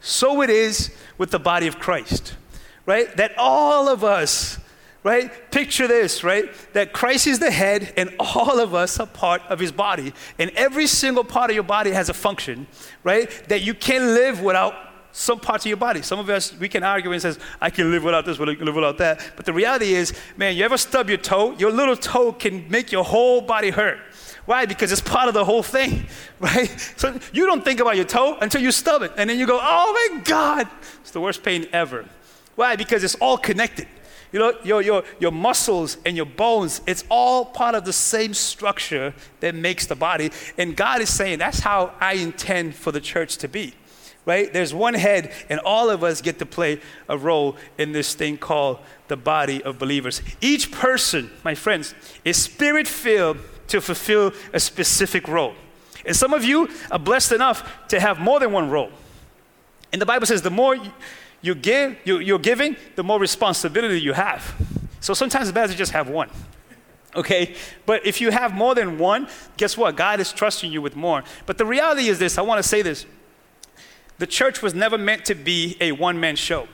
So 0.00 0.40
it 0.40 0.48
is 0.48 0.96
with 1.18 1.30
the 1.30 1.38
body 1.38 1.66
of 1.66 1.78
Christ, 1.78 2.36
right? 2.86 3.14
That 3.18 3.36
all 3.36 3.86
of 3.90 4.02
us, 4.02 4.58
right? 5.04 5.30
Picture 5.50 5.86
this, 5.86 6.24
right? 6.24 6.48
That 6.72 6.94
Christ 6.94 7.26
is 7.26 7.38
the 7.38 7.50
head 7.50 7.92
and 7.98 8.14
all 8.18 8.60
of 8.60 8.74
us 8.74 8.98
are 8.98 9.06
part 9.06 9.42
of 9.50 9.58
his 9.58 9.72
body. 9.72 10.14
And 10.38 10.50
every 10.52 10.86
single 10.86 11.24
part 11.24 11.50
of 11.50 11.54
your 11.54 11.64
body 11.64 11.90
has 11.90 12.08
a 12.08 12.14
function, 12.14 12.66
right? 13.04 13.30
That 13.48 13.60
you 13.60 13.74
can't 13.74 14.04
live 14.04 14.40
without 14.40 14.74
some 15.12 15.40
parts 15.40 15.64
of 15.64 15.68
your 15.68 15.76
body. 15.76 16.02
Some 16.02 16.18
of 16.18 16.28
us, 16.30 16.56
we 16.58 16.68
can 16.68 16.82
argue 16.82 17.12
and 17.12 17.20
says, 17.20 17.38
I 17.60 17.70
can 17.70 17.90
live 17.90 18.04
without 18.04 18.24
this, 18.24 18.38
I 18.38 18.54
can 18.54 18.64
live 18.64 18.74
without 18.74 18.98
that. 18.98 19.32
But 19.36 19.46
the 19.46 19.52
reality 19.52 19.94
is, 19.94 20.12
man, 20.36 20.56
you 20.56 20.64
ever 20.64 20.76
stub 20.76 21.08
your 21.08 21.18
toe? 21.18 21.52
Your 21.58 21.72
little 21.72 21.96
toe 21.96 22.32
can 22.32 22.68
make 22.70 22.92
your 22.92 23.04
whole 23.04 23.40
body 23.40 23.70
hurt. 23.70 23.98
Why? 24.46 24.66
Because 24.66 24.90
it's 24.90 25.00
part 25.00 25.28
of 25.28 25.34
the 25.34 25.44
whole 25.44 25.62
thing, 25.62 26.06
right? 26.40 26.68
So 26.96 27.18
you 27.32 27.46
don't 27.46 27.64
think 27.64 27.80
about 27.80 27.96
your 27.96 28.04
toe 28.04 28.36
until 28.40 28.60
you 28.60 28.72
stub 28.72 29.02
it. 29.02 29.12
And 29.16 29.28
then 29.28 29.38
you 29.38 29.46
go, 29.46 29.58
oh 29.60 30.10
my 30.10 30.22
God, 30.22 30.68
it's 31.00 31.10
the 31.10 31.20
worst 31.20 31.42
pain 31.42 31.66
ever. 31.72 32.04
Why? 32.56 32.76
Because 32.76 33.04
it's 33.04 33.14
all 33.16 33.38
connected. 33.38 33.86
You 34.32 34.38
know, 34.38 34.54
your, 34.62 34.80
your, 34.80 35.02
your 35.18 35.32
muscles 35.32 35.96
and 36.06 36.16
your 36.16 36.26
bones, 36.26 36.82
it's 36.86 37.04
all 37.10 37.44
part 37.44 37.74
of 37.74 37.84
the 37.84 37.92
same 37.92 38.32
structure 38.32 39.12
that 39.40 39.56
makes 39.56 39.86
the 39.86 39.96
body. 39.96 40.30
And 40.56 40.76
God 40.76 41.00
is 41.00 41.12
saying, 41.12 41.38
that's 41.38 41.60
how 41.60 41.94
I 42.00 42.14
intend 42.14 42.76
for 42.76 42.92
the 42.92 43.00
church 43.00 43.38
to 43.38 43.48
be 43.48 43.74
right? 44.30 44.52
There's 44.52 44.72
one 44.72 44.94
head, 44.94 45.32
and 45.48 45.58
all 45.60 45.90
of 45.90 46.04
us 46.04 46.20
get 46.22 46.38
to 46.38 46.46
play 46.46 46.80
a 47.08 47.18
role 47.18 47.56
in 47.78 47.90
this 47.90 48.14
thing 48.14 48.38
called 48.38 48.78
the 49.08 49.16
body 49.16 49.60
of 49.64 49.76
believers. 49.76 50.22
Each 50.40 50.70
person, 50.70 51.32
my 51.42 51.56
friends, 51.56 51.94
is 52.24 52.36
spirit 52.36 52.86
filled 52.86 53.38
to 53.66 53.80
fulfill 53.80 54.32
a 54.52 54.60
specific 54.60 55.26
role. 55.26 55.54
And 56.06 56.14
some 56.14 56.32
of 56.32 56.44
you 56.44 56.68
are 56.92 56.98
blessed 56.98 57.32
enough 57.32 57.88
to 57.88 57.98
have 57.98 58.20
more 58.20 58.38
than 58.38 58.52
one 58.52 58.70
role. 58.70 58.92
And 59.92 60.00
the 60.00 60.06
Bible 60.06 60.26
says 60.26 60.42
the 60.42 60.50
more 60.50 60.76
you 61.42 61.56
give, 61.56 61.96
you, 62.04 62.36
are 62.36 62.38
giving, 62.38 62.76
the 62.94 63.02
more 63.02 63.18
responsibility 63.18 64.00
you 64.00 64.12
have. 64.12 64.54
So 65.00 65.12
sometimes 65.12 65.48
it's 65.48 65.54
better 65.54 65.72
to 65.72 65.78
just 65.78 65.90
have 65.90 66.08
one. 66.08 66.30
Okay? 67.16 67.56
But 67.84 68.06
if 68.06 68.20
you 68.20 68.30
have 68.30 68.54
more 68.54 68.76
than 68.76 68.96
one, 68.96 69.26
guess 69.56 69.76
what? 69.76 69.96
God 69.96 70.20
is 70.20 70.32
trusting 70.32 70.70
you 70.70 70.80
with 70.80 70.94
more. 70.94 71.24
But 71.46 71.58
the 71.58 71.66
reality 71.66 72.06
is 72.06 72.20
this 72.20 72.38
I 72.38 72.42
want 72.42 72.62
to 72.62 72.68
say 72.68 72.82
this 72.82 73.06
the 74.20 74.26
church 74.26 74.60
was 74.60 74.74
never 74.74 74.98
meant 74.98 75.24
to 75.24 75.34
be 75.34 75.78
a 75.80 75.92
one 75.92 76.20
man 76.20 76.36
show. 76.36 76.68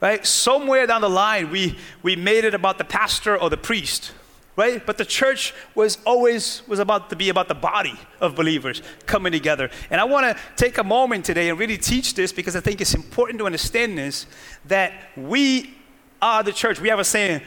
Right? 0.00 0.26
Somewhere 0.26 0.88
down 0.88 1.00
the 1.02 1.08
line, 1.08 1.50
we, 1.50 1.78
we 2.02 2.16
made 2.16 2.44
it 2.44 2.52
about 2.52 2.78
the 2.78 2.84
pastor 2.84 3.36
or 3.36 3.48
the 3.48 3.56
priest. 3.56 4.10
Right? 4.56 4.84
But 4.84 4.98
the 4.98 5.04
church 5.04 5.54
was 5.76 5.98
always 6.04 6.62
was 6.66 6.80
about 6.80 7.10
to 7.10 7.16
be 7.16 7.28
about 7.28 7.46
the 7.46 7.54
body 7.54 7.94
of 8.20 8.34
believers 8.34 8.82
coming 9.06 9.32
together. 9.32 9.70
And 9.88 10.00
I 10.00 10.04
want 10.04 10.26
to 10.26 10.42
take 10.56 10.78
a 10.78 10.84
moment 10.84 11.24
today 11.24 11.48
and 11.48 11.58
really 11.58 11.78
teach 11.78 12.14
this 12.14 12.32
because 12.32 12.56
I 12.56 12.60
think 12.60 12.80
it's 12.80 12.94
important 12.94 13.38
to 13.38 13.46
understand 13.46 13.96
this 13.96 14.26
that 14.66 14.92
we 15.16 15.72
are 16.20 16.42
the 16.42 16.52
church. 16.52 16.80
We 16.80 16.88
have 16.88 16.98
a 16.98 17.04
saying, 17.04 17.40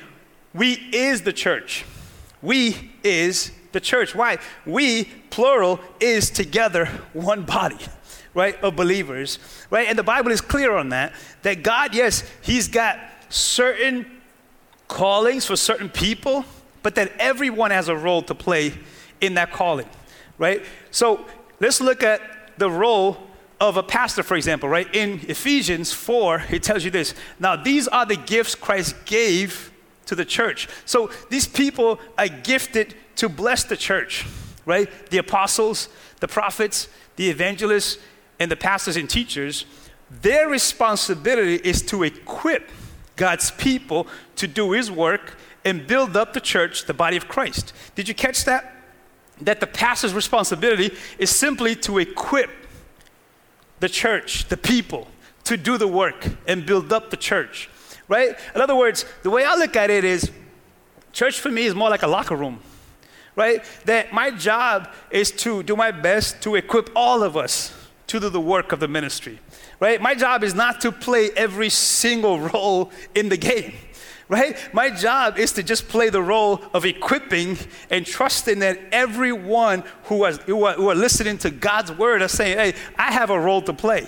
we 0.53 0.72
is 0.93 1.22
the 1.22 1.34
church. 1.34 1.84
We 2.41 2.91
is 3.03 3.51
the 3.74 3.81
church. 3.81 4.15
Why? 4.15 4.38
We, 4.65 5.03
plural, 5.29 5.81
is 6.00 6.29
together 6.29 6.86
one 7.12 7.43
body 7.43 7.77
right, 8.36 8.62
of 8.62 8.75
believers, 8.75 9.39
right? 9.72 9.88
And 9.88 9.98
the 9.98 10.04
Bible 10.04 10.32
is 10.32 10.42
clear 10.42 10.75
on 10.75 10.89
that, 10.89 11.13
that 11.42 11.63
God, 11.63 11.96
yes, 11.96 12.24
He's 12.42 12.68
got 12.68 13.00
certain 13.30 14.06
callings 14.88 15.46
for 15.46 15.56
certain 15.56 15.89
people, 15.89 16.46
but 16.84 16.94
that 16.96 17.12
everyone 17.18 17.72
has 17.72 17.88
a 17.88 17.96
role 17.96 18.22
to 18.22 18.36
play 18.36 18.74
in 19.22 19.34
that 19.34 19.51
calling, 19.51 19.89
right? 20.38 20.62
So 20.92 21.25
let's 21.60 21.82
look 21.82 22.04
at 22.04 22.22
the 22.60 22.70
role 22.70 23.18
of 23.60 23.77
a 23.77 23.84
pastor, 23.84 24.22
for 24.22 24.36
example, 24.36 24.70
right? 24.70 24.94
In 24.94 25.22
Ephesians 25.27 25.94
4, 25.94 26.44
it 26.51 26.62
tells 26.62 26.84
you 26.84 26.92
this. 26.92 27.15
Now, 27.39 27.56
these 27.56 27.88
are 27.88 28.06
the 28.06 28.18
gifts 28.18 28.54
Christ 28.54 28.96
gave 29.06 29.72
to 30.08 30.15
the 30.15 30.25
church. 30.25 30.68
So 30.86 31.10
these 31.30 31.48
people 31.48 32.00
are 32.18 32.27
gifted 32.27 32.96
to 33.15 33.30
bless 33.30 33.63
the 33.63 33.77
church, 33.77 34.25
right? 34.65 34.89
The 35.10 35.20
apostles, 35.20 35.89
the 36.20 36.27
prophets, 36.27 36.89
the 37.15 37.30
evangelists, 37.30 37.98
and 38.39 38.51
the 38.51 38.56
pastors 38.56 38.98
and 38.98 39.10
teachers, 39.10 39.65
their 40.10 40.48
responsibility 40.48 41.56
is 41.56 41.82
to 41.84 42.04
equip 42.04 42.70
God's 43.15 43.51
people 43.51 44.08
to 44.36 44.48
do 44.48 44.72
His 44.72 44.92
work 44.92 45.38
and 45.63 45.88
build 45.88 46.15
up 46.15 46.34
the 46.34 46.39
church, 46.39 46.86
the 46.86 46.94
body 46.94 47.18
of 47.18 47.27
Christ. 47.27 47.74
Did 47.96 48.08
you 48.08 48.13
catch 48.13 48.46
that? 48.46 48.74
That 49.42 49.60
the 49.60 49.68
pastor's 49.68 50.13
responsibility 50.13 50.96
is 51.18 51.30
simply 51.30 51.75
to 51.77 51.98
equip 51.98 52.51
the 53.80 53.89
church, 53.89 54.48
the 54.48 54.58
people, 54.58 55.08
to 55.46 55.58
do 55.58 55.77
the 55.77 55.88
work 55.88 56.27
and 56.48 56.65
build 56.65 56.94
up 56.94 57.10
the 57.10 57.18
church, 57.18 57.70
right? 58.08 58.38
In 58.54 58.62
other 58.62 58.75
words, 58.75 59.06
the 59.24 59.30
way 59.30 59.44
I 59.44 59.56
look 59.56 59.75
at 59.75 59.89
it 59.89 60.04
is 60.04 60.32
church 61.13 61.39
for 61.39 61.50
me 61.50 61.65
is 61.65 61.75
more 61.75 61.89
like 61.89 62.04
a 62.04 62.08
locker 62.08 62.36
room, 62.36 62.60
right? 63.36 63.63
That 63.86 64.13
my 64.13 64.32
job 64.32 64.89
is 65.12 65.32
to 65.32 65.63
do 65.63 65.75
my 65.75 65.92
best 65.92 66.42
to 66.44 66.56
equip 66.56 66.89
all 66.96 67.24
of 67.24 67.36
us 67.36 67.74
to 68.07 68.19
do 68.19 68.29
the 68.29 68.41
work 68.41 68.71
of 68.71 68.79
the 68.79 68.88
ministry, 68.88 69.39
right? 69.79 70.01
My 70.01 70.15
job 70.15 70.43
is 70.43 70.53
not 70.53 70.81
to 70.81 70.91
play 70.91 71.31
every 71.35 71.69
single 71.69 72.39
role 72.51 72.91
in 73.13 73.29
the 73.29 73.38
game, 73.38 73.74
right? 74.29 74.57
My 74.74 74.89
job 74.89 75.38
is 75.38 75.51
to 75.53 75.63
just 75.63 75.88
play 75.88 76.09
the 76.09 76.21
role 76.21 76.62
of 76.74 76.85
equipping 76.85 77.57
and 77.89 78.05
trusting 78.05 78.59
that 78.59 78.79
everyone 78.91 79.83
who, 80.05 80.24
has, 80.24 80.38
who, 80.39 80.65
are, 80.65 80.74
who 80.74 80.89
are 80.89 80.95
listening 80.95 81.38
to 81.39 81.50
God's 81.50 81.91
word 81.91 82.21
are 82.21 82.27
saying, 82.27 82.57
hey, 82.57 82.74
I 82.97 83.12
have 83.12 83.29
a 83.29 83.39
role 83.39 83.62
to 83.63 83.74
play 83.74 84.07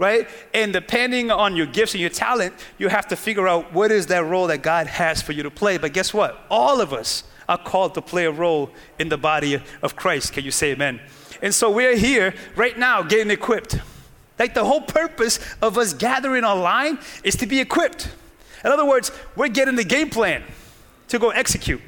right? 0.00 0.30
And 0.54 0.72
depending 0.72 1.30
on 1.30 1.54
your 1.54 1.66
gifts 1.66 1.92
and 1.92 2.00
your 2.00 2.08
talent, 2.08 2.54
you 2.78 2.88
have 2.88 3.06
to 3.08 3.16
figure 3.16 3.46
out 3.46 3.74
what 3.74 3.92
is 3.92 4.06
that 4.06 4.24
role 4.24 4.46
that 4.46 4.62
God 4.62 4.86
has 4.86 5.20
for 5.20 5.32
you 5.32 5.42
to 5.42 5.50
play. 5.50 5.76
But 5.76 5.92
guess 5.92 6.14
what? 6.14 6.42
All 6.50 6.80
of 6.80 6.94
us 6.94 7.24
are 7.50 7.58
called 7.58 7.92
to 7.94 8.00
play 8.00 8.24
a 8.24 8.30
role 8.30 8.70
in 8.98 9.10
the 9.10 9.18
body 9.18 9.62
of 9.82 9.96
Christ. 9.96 10.32
Can 10.32 10.42
you 10.42 10.50
say 10.52 10.72
amen? 10.72 11.00
And 11.42 11.54
so 11.54 11.70
we're 11.70 11.96
here 11.96 12.34
right 12.56 12.78
now 12.78 13.02
getting 13.02 13.30
equipped. 13.30 13.78
Like 14.38 14.54
the 14.54 14.64
whole 14.64 14.80
purpose 14.80 15.38
of 15.60 15.76
us 15.76 15.92
gathering 15.92 16.44
online 16.44 16.98
is 17.22 17.36
to 17.36 17.46
be 17.46 17.60
equipped. 17.60 18.10
In 18.64 18.70
other 18.70 18.84
words, 18.84 19.12
we're 19.36 19.48
getting 19.48 19.76
the 19.76 19.84
game 19.84 20.10
plan 20.10 20.42
to 21.08 21.18
go 21.18 21.30
execute. 21.30 21.80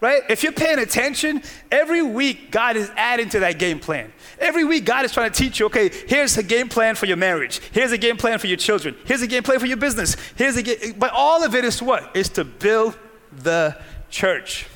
Right? 0.00 0.22
If 0.28 0.42
you're 0.42 0.52
paying 0.52 0.78
attention, 0.78 1.42
every 1.72 2.02
week 2.02 2.50
God 2.50 2.76
is 2.76 2.90
adding 2.96 3.30
to 3.30 3.40
that 3.40 3.58
game 3.58 3.80
plan. 3.80 4.12
Every 4.38 4.64
week 4.64 4.84
God 4.84 5.06
is 5.06 5.12
trying 5.12 5.30
to 5.30 5.36
teach 5.36 5.58
you, 5.58 5.66
okay, 5.66 5.88
here's 5.88 6.36
a 6.36 6.42
game 6.42 6.68
plan 6.68 6.96
for 6.96 7.06
your 7.06 7.16
marriage. 7.16 7.60
Here's 7.72 7.92
a 7.92 7.98
game 7.98 8.18
plan 8.18 8.38
for 8.38 8.46
your 8.46 8.58
children. 8.58 8.94
Here's 9.06 9.22
a 9.22 9.26
game 9.26 9.42
plan 9.42 9.58
for 9.58 9.66
your 9.66 9.78
business. 9.78 10.16
Here's 10.36 10.56
a 10.56 10.62
game, 10.62 10.94
but 10.98 11.12
all 11.12 11.42
of 11.42 11.54
it 11.54 11.64
is 11.64 11.80
what? 11.80 12.14
Is 12.14 12.28
to 12.30 12.44
build 12.44 12.98
the 13.32 13.76
church. 14.10 14.66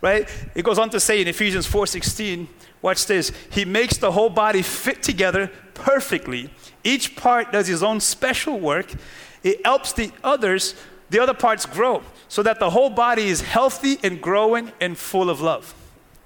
Right? 0.00 0.28
It 0.56 0.64
goes 0.64 0.78
on 0.78 0.90
to 0.90 0.98
say 0.98 1.22
in 1.22 1.28
Ephesians 1.28 1.66
4:16, 1.68 2.48
Watch 2.84 3.06
this. 3.06 3.32
He 3.48 3.64
makes 3.64 3.96
the 3.96 4.12
whole 4.12 4.28
body 4.28 4.60
fit 4.60 5.02
together 5.02 5.50
perfectly. 5.72 6.50
Each 6.84 7.16
part 7.16 7.50
does 7.50 7.66
his 7.66 7.82
own 7.82 7.98
special 7.98 8.60
work. 8.60 8.92
It 9.42 9.64
helps 9.64 9.94
the 9.94 10.12
others, 10.22 10.74
the 11.08 11.18
other 11.18 11.32
parts 11.32 11.64
grow 11.64 12.02
so 12.28 12.42
that 12.42 12.60
the 12.60 12.68
whole 12.68 12.90
body 12.90 13.28
is 13.28 13.40
healthy 13.40 13.96
and 14.02 14.20
growing 14.20 14.70
and 14.82 14.98
full 14.98 15.30
of 15.30 15.40
love. 15.40 15.74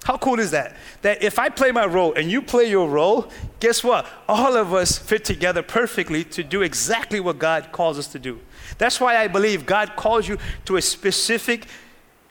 How 0.03 0.17
cool 0.17 0.37
is 0.37 0.51
that? 0.51 0.75
That 1.01 1.23
if 1.23 1.39
I 1.39 1.47
play 1.47 1.71
my 1.71 1.85
role 1.85 2.13
and 2.13 2.29
you 2.29 2.41
play 2.41 2.69
your 2.69 2.89
role, 2.89 3.31
guess 3.61 3.81
what? 3.81 4.05
All 4.27 4.57
of 4.57 4.73
us 4.73 4.97
fit 4.97 5.23
together 5.23 5.63
perfectly 5.63 6.25
to 6.25 6.43
do 6.43 6.61
exactly 6.61 7.21
what 7.21 7.39
God 7.39 7.71
calls 7.71 7.97
us 7.97 8.07
to 8.07 8.19
do. 8.19 8.37
That's 8.77 8.99
why 8.99 9.15
I 9.15 9.29
believe 9.29 9.65
God 9.65 9.95
calls 9.95 10.27
you 10.27 10.37
to 10.65 10.75
a 10.75 10.81
specific 10.81 11.67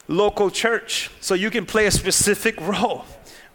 local 0.07 0.51
church 0.51 1.11
so 1.21 1.33
you 1.33 1.49
can 1.49 1.65
play 1.65 1.87
a 1.87 1.91
specific 1.91 2.61
role 2.61 3.07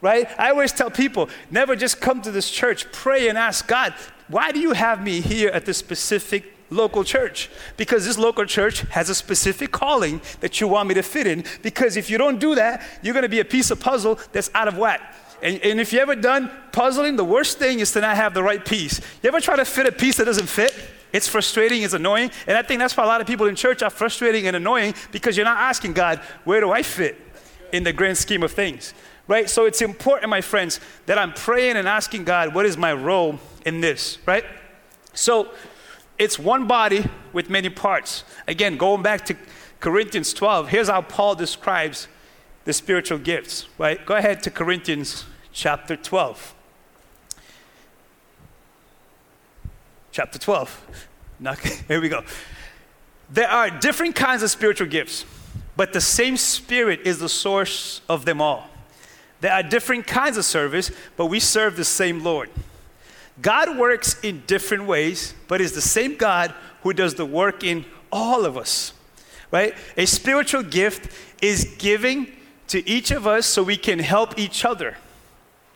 right? 0.03 0.27
I 0.37 0.49
always 0.49 0.73
tell 0.73 0.91
people 0.91 1.29
never 1.49 1.77
just 1.77 2.01
come 2.01 2.21
to 2.23 2.29
this 2.29 2.51
church, 2.51 2.91
pray 2.91 3.29
and 3.29 3.37
ask 3.37 3.65
God, 3.65 3.93
why 4.27 4.51
do 4.51 4.59
you 4.59 4.73
have 4.73 5.01
me 5.01 5.21
here 5.21 5.49
at 5.49 5.65
this 5.65 5.77
specific 5.77 6.53
local 6.69 7.05
church? 7.05 7.49
Because 7.77 8.05
this 8.05 8.17
local 8.17 8.45
church 8.45 8.81
has 8.89 9.09
a 9.09 9.15
specific 9.15 9.71
calling 9.71 10.19
that 10.41 10.59
you 10.59 10.67
want 10.67 10.89
me 10.89 10.95
to 10.95 11.03
fit 11.03 11.25
in. 11.25 11.45
Because 11.61 11.95
if 11.95 12.09
you 12.09 12.17
don't 12.17 12.37
do 12.37 12.53
that, 12.55 12.83
you're 13.01 13.13
going 13.13 13.23
to 13.23 13.29
be 13.29 13.39
a 13.39 13.45
piece 13.45 13.71
of 13.71 13.79
puzzle 13.79 14.19
that's 14.33 14.51
out 14.53 14.67
of 14.67 14.77
whack. 14.77 15.15
And, 15.41 15.61
and 15.63 15.79
if 15.79 15.93
you 15.93 15.99
ever 15.99 16.17
done 16.17 16.51
puzzling, 16.73 17.15
the 17.15 17.23
worst 17.23 17.57
thing 17.57 17.79
is 17.79 17.93
to 17.93 18.01
not 18.01 18.17
have 18.17 18.33
the 18.33 18.43
right 18.43 18.63
piece. 18.63 18.99
You 19.21 19.29
ever 19.29 19.39
try 19.39 19.55
to 19.55 19.65
fit 19.65 19.87
a 19.87 19.91
piece 19.91 20.17
that 20.17 20.25
doesn't 20.25 20.47
fit? 20.47 20.75
It's 21.13 21.29
frustrating, 21.29 21.83
it's 21.83 21.93
annoying. 21.93 22.29
And 22.45 22.57
I 22.57 22.61
think 22.61 22.79
that's 22.79 22.97
why 22.97 23.05
a 23.05 23.07
lot 23.07 23.21
of 23.21 23.27
people 23.27 23.47
in 23.47 23.55
church 23.55 23.81
are 23.83 23.89
frustrating 23.89 24.47
and 24.47 24.55
annoying 24.55 24.95
because 25.13 25.37
you're 25.37 25.45
not 25.45 25.59
asking 25.59 25.93
God, 25.93 26.19
where 26.43 26.59
do 26.59 26.71
I 26.71 26.83
fit 26.83 27.21
in 27.71 27.83
the 27.83 27.93
grand 27.93 28.17
scheme 28.17 28.43
of 28.43 28.51
things? 28.51 28.93
Right? 29.27 29.49
So 29.49 29.65
it's 29.65 29.81
important, 29.81 30.29
my 30.29 30.41
friends, 30.41 30.79
that 31.05 31.17
I'm 31.17 31.33
praying 31.33 31.77
and 31.77 31.87
asking 31.87 32.25
God, 32.25 32.53
what 32.53 32.65
is 32.65 32.77
my 32.77 32.93
role 32.93 33.39
in 33.65 33.81
this? 33.81 34.17
Right? 34.25 34.43
So 35.13 35.51
it's 36.17 36.37
one 36.37 36.67
body 36.67 37.05
with 37.31 37.49
many 37.49 37.69
parts. 37.69 38.23
Again, 38.47 38.77
going 38.77 39.01
back 39.01 39.25
to 39.25 39.35
Corinthians 39.79 40.33
12, 40.33 40.69
here's 40.69 40.89
how 40.89 41.01
Paul 41.01 41.35
describes 41.35 42.07
the 42.65 42.73
spiritual 42.73 43.17
gifts, 43.17 43.67
right? 43.77 44.05
Go 44.05 44.15
ahead 44.15 44.41
to 44.43 44.51
Corinthians 44.51 45.25
chapter 45.51 45.95
12. 45.95 46.55
chapter 50.13 50.37
12. 50.39 51.07
Now, 51.39 51.53
Here 51.87 51.99
we 51.99 52.07
go. 52.07 52.23
There 53.29 53.49
are 53.49 53.69
different 53.69 54.15
kinds 54.15 54.43
of 54.43 54.51
spiritual 54.51 54.87
gifts, 54.87 55.25
but 55.75 55.91
the 55.91 55.99
same 55.99 56.37
Spirit 56.37 57.01
is 57.03 57.19
the 57.19 57.27
source 57.27 58.01
of 58.07 58.23
them 58.23 58.39
all. 58.39 58.69
There 59.43 59.51
are 59.51 59.61
different 59.61 60.07
kinds 60.07 60.37
of 60.37 60.45
service, 60.45 60.89
but 61.17 61.25
we 61.25 61.41
serve 61.41 61.75
the 61.75 61.83
same 61.83 62.23
Lord. 62.23 62.49
God 63.41 63.77
works 63.77 64.17
in 64.21 64.41
different 64.47 64.85
ways, 64.85 65.33
but 65.49 65.59
is 65.59 65.73
the 65.73 65.81
same 65.81 66.15
God 66.15 66.53
who 66.81 66.93
does 66.93 67.15
the 67.15 67.25
work 67.25 67.61
in 67.61 67.83
all 68.09 68.45
of 68.45 68.55
us. 68.55 68.93
Right? 69.51 69.75
A 69.97 70.05
spiritual 70.05 70.63
gift 70.63 71.11
is 71.41 71.75
giving 71.77 72.31
to 72.69 72.89
each 72.89 73.11
of 73.11 73.27
us 73.27 73.45
so 73.45 73.63
we 73.63 73.75
can 73.75 73.99
help 73.99 74.39
each 74.39 74.63
other. 74.63 74.95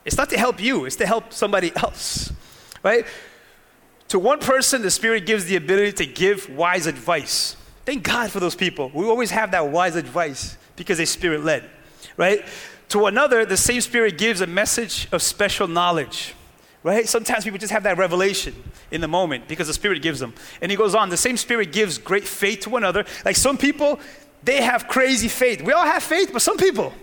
It's 0.05 0.15
not 0.15 0.29
to 0.29 0.37
help 0.37 0.61
you, 0.61 0.85
it's 0.85 0.95
to 0.95 1.05
help 1.05 1.33
somebody 1.33 1.73
else. 1.75 2.31
Right? 2.83 3.05
To 4.07 4.17
one 4.17 4.39
person, 4.39 4.81
the 4.81 4.91
Spirit 4.91 5.25
gives 5.25 5.43
the 5.43 5.57
ability 5.57 5.91
to 5.91 6.05
give 6.05 6.49
wise 6.49 6.87
advice. 6.87 7.57
Thank 7.83 8.03
God 8.03 8.31
for 8.31 8.39
those 8.39 8.55
people. 8.55 8.91
We 8.93 9.03
always 9.07 9.31
have 9.31 9.51
that 9.51 9.67
wise 9.67 9.97
advice 9.97 10.55
because 10.77 10.95
they're 10.95 11.05
Spirit 11.05 11.43
led, 11.43 11.69
right? 12.15 12.45
To 12.89 13.05
another, 13.05 13.45
the 13.45 13.57
same 13.57 13.81
Spirit 13.81 14.17
gives 14.17 14.41
a 14.41 14.47
message 14.47 15.07
of 15.11 15.21
special 15.21 15.67
knowledge, 15.67 16.33
right? 16.83 17.07
Sometimes 17.07 17.43
people 17.43 17.59
just 17.59 17.73
have 17.73 17.83
that 17.83 17.97
revelation 17.97 18.55
in 18.91 19.01
the 19.01 19.07
moment 19.07 19.47
because 19.47 19.67
the 19.67 19.73
Spirit 19.73 20.01
gives 20.01 20.19
them. 20.19 20.33
And 20.61 20.71
he 20.71 20.77
goes 20.77 20.95
on, 20.95 21.09
the 21.09 21.17
same 21.17 21.37
Spirit 21.37 21.71
gives 21.71 21.97
great 21.97 22.25
faith 22.25 22.61
to 22.61 22.77
another. 22.77 23.05
Like 23.25 23.35
some 23.35 23.57
people, 23.57 23.99
they 24.43 24.61
have 24.61 24.87
crazy 24.87 25.27
faith. 25.27 25.61
We 25.61 25.73
all 25.73 25.85
have 25.85 26.03
faith, 26.03 26.29
but 26.31 26.41
some 26.41 26.57
people, 26.57 26.93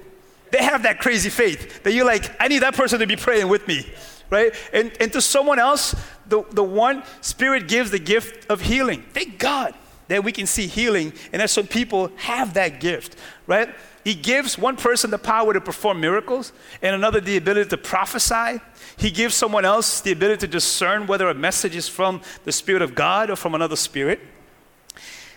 they 0.51 0.63
have 0.63 0.85
that 0.85 1.01
crazy 1.01 1.31
faith 1.31 1.83
that 1.83 1.93
you're 1.93 2.07
like, 2.07 2.35
I 2.41 2.49
need 2.49 2.61
that 2.61 2.75
person 2.75 3.01
to 3.01 3.07
be 3.07 3.17
praying 3.17 3.49
with 3.49 3.67
me 3.69 3.87
right? 4.31 4.55
And, 4.73 4.91
and 5.01 5.13
to 5.13 5.21
someone 5.21 5.59
else, 5.59 5.95
the, 6.27 6.43
the 6.51 6.63
one 6.63 7.05
Spirit 7.21 7.69
gives 7.69 7.91
the 7.91 7.99
gift 7.99 8.51
of 8.51 8.63
healing. 8.63 9.05
Thank 9.13 9.39
God 9.39 9.75
that 10.09 10.25
we 10.25 10.33
can 10.33 10.47
see 10.47 10.67
healing 10.67 11.13
and 11.33 11.41
that 11.41 11.51
some 11.51 11.67
people 11.67 12.11
have 12.17 12.55
that 12.55 12.81
gift, 12.81 13.17
right? 13.47 13.75
He 14.05 14.15
gives 14.15 14.59
one 14.59 14.77
person 14.77 15.11
the 15.11 15.19
power 15.19 15.55
to 15.55 15.61
perform 15.61 16.01
miracles 16.01 16.53
and 16.83 16.95
another 16.95 17.21
the 17.21 17.39
ability 17.39 17.71
to 17.71 17.79
prophesy. 17.79 18.61
He 18.97 19.11
gives 19.11 19.35
someone 19.35 19.65
else 19.65 20.01
the 20.03 20.13
ability 20.13 20.41
to 20.41 20.47
discern 20.47 21.07
whether 21.07 21.29
a 21.29 21.35
message 21.35 21.75
is 21.75 21.89
from 21.89 22.21
the 22.45 22.53
Spirit 22.53 22.83
of 22.83 22.95
God 22.95 23.31
or 23.31 23.37
from 23.37 23.55
another 23.55 23.77
spirit. 23.77 24.21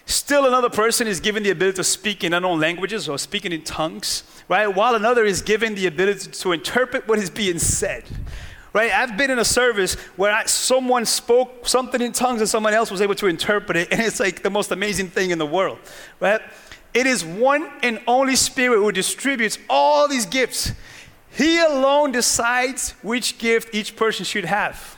Still, 0.06 0.46
another 0.46 0.70
person 0.70 1.06
is 1.08 1.20
given 1.20 1.44
the 1.44 1.50
ability 1.50 1.76
to 1.78 1.84
speak 1.84 2.24
in 2.24 2.34
unknown 2.34 2.60
languages 2.60 3.10
or 3.10 3.18
speaking 3.18 3.52
in 3.52 3.64
tongues, 3.64 4.24
right? 4.48 4.68
While 4.68 4.96
another 4.96 5.26
is 5.26 5.42
given 5.42 5.76
the 5.76 5.86
ability 5.88 6.32
to 6.32 6.52
interpret 6.54 7.08
what 7.08 7.20
is 7.20 7.30
being 7.30 7.60
said 7.60 8.06
right? 8.74 8.92
I've 8.92 9.18
been 9.18 9.32
in 9.32 9.40
a 9.40 9.46
service 9.46 9.96
where 10.16 10.32
I, 10.34 10.46
someone 10.46 11.06
spoke 11.06 11.68
something 11.68 12.02
in 12.02 12.12
tongues 12.12 12.42
and 12.42 12.50
someone 12.50 12.74
else 12.74 12.92
was 12.92 13.02
able 13.02 13.16
to 13.16 13.28
interpret 13.28 13.78
it, 13.78 13.88
and 13.92 14.02
it's 14.02 14.20
like 14.20 14.44
the 14.44 14.50
most 14.50 14.72
amazing 14.72 15.10
thing 15.10 15.32
in 15.32 15.38
the 15.38 15.46
world, 15.46 15.80
right? 16.20 16.42
It 16.94 17.06
is 17.06 17.24
one 17.24 17.70
and 17.84 18.02
only 18.08 18.36
Spirit 18.36 18.80
who 18.80 18.92
distributes 18.92 19.58
all 19.70 20.08
these 20.08 20.26
gifts. 20.26 20.72
He 21.32 21.60
alone 21.60 22.12
decides 22.12 22.92
which 23.04 23.38
gift 23.38 23.76
each 23.76 23.96
person 23.96 24.26
should 24.26 24.46
have. 24.46 24.98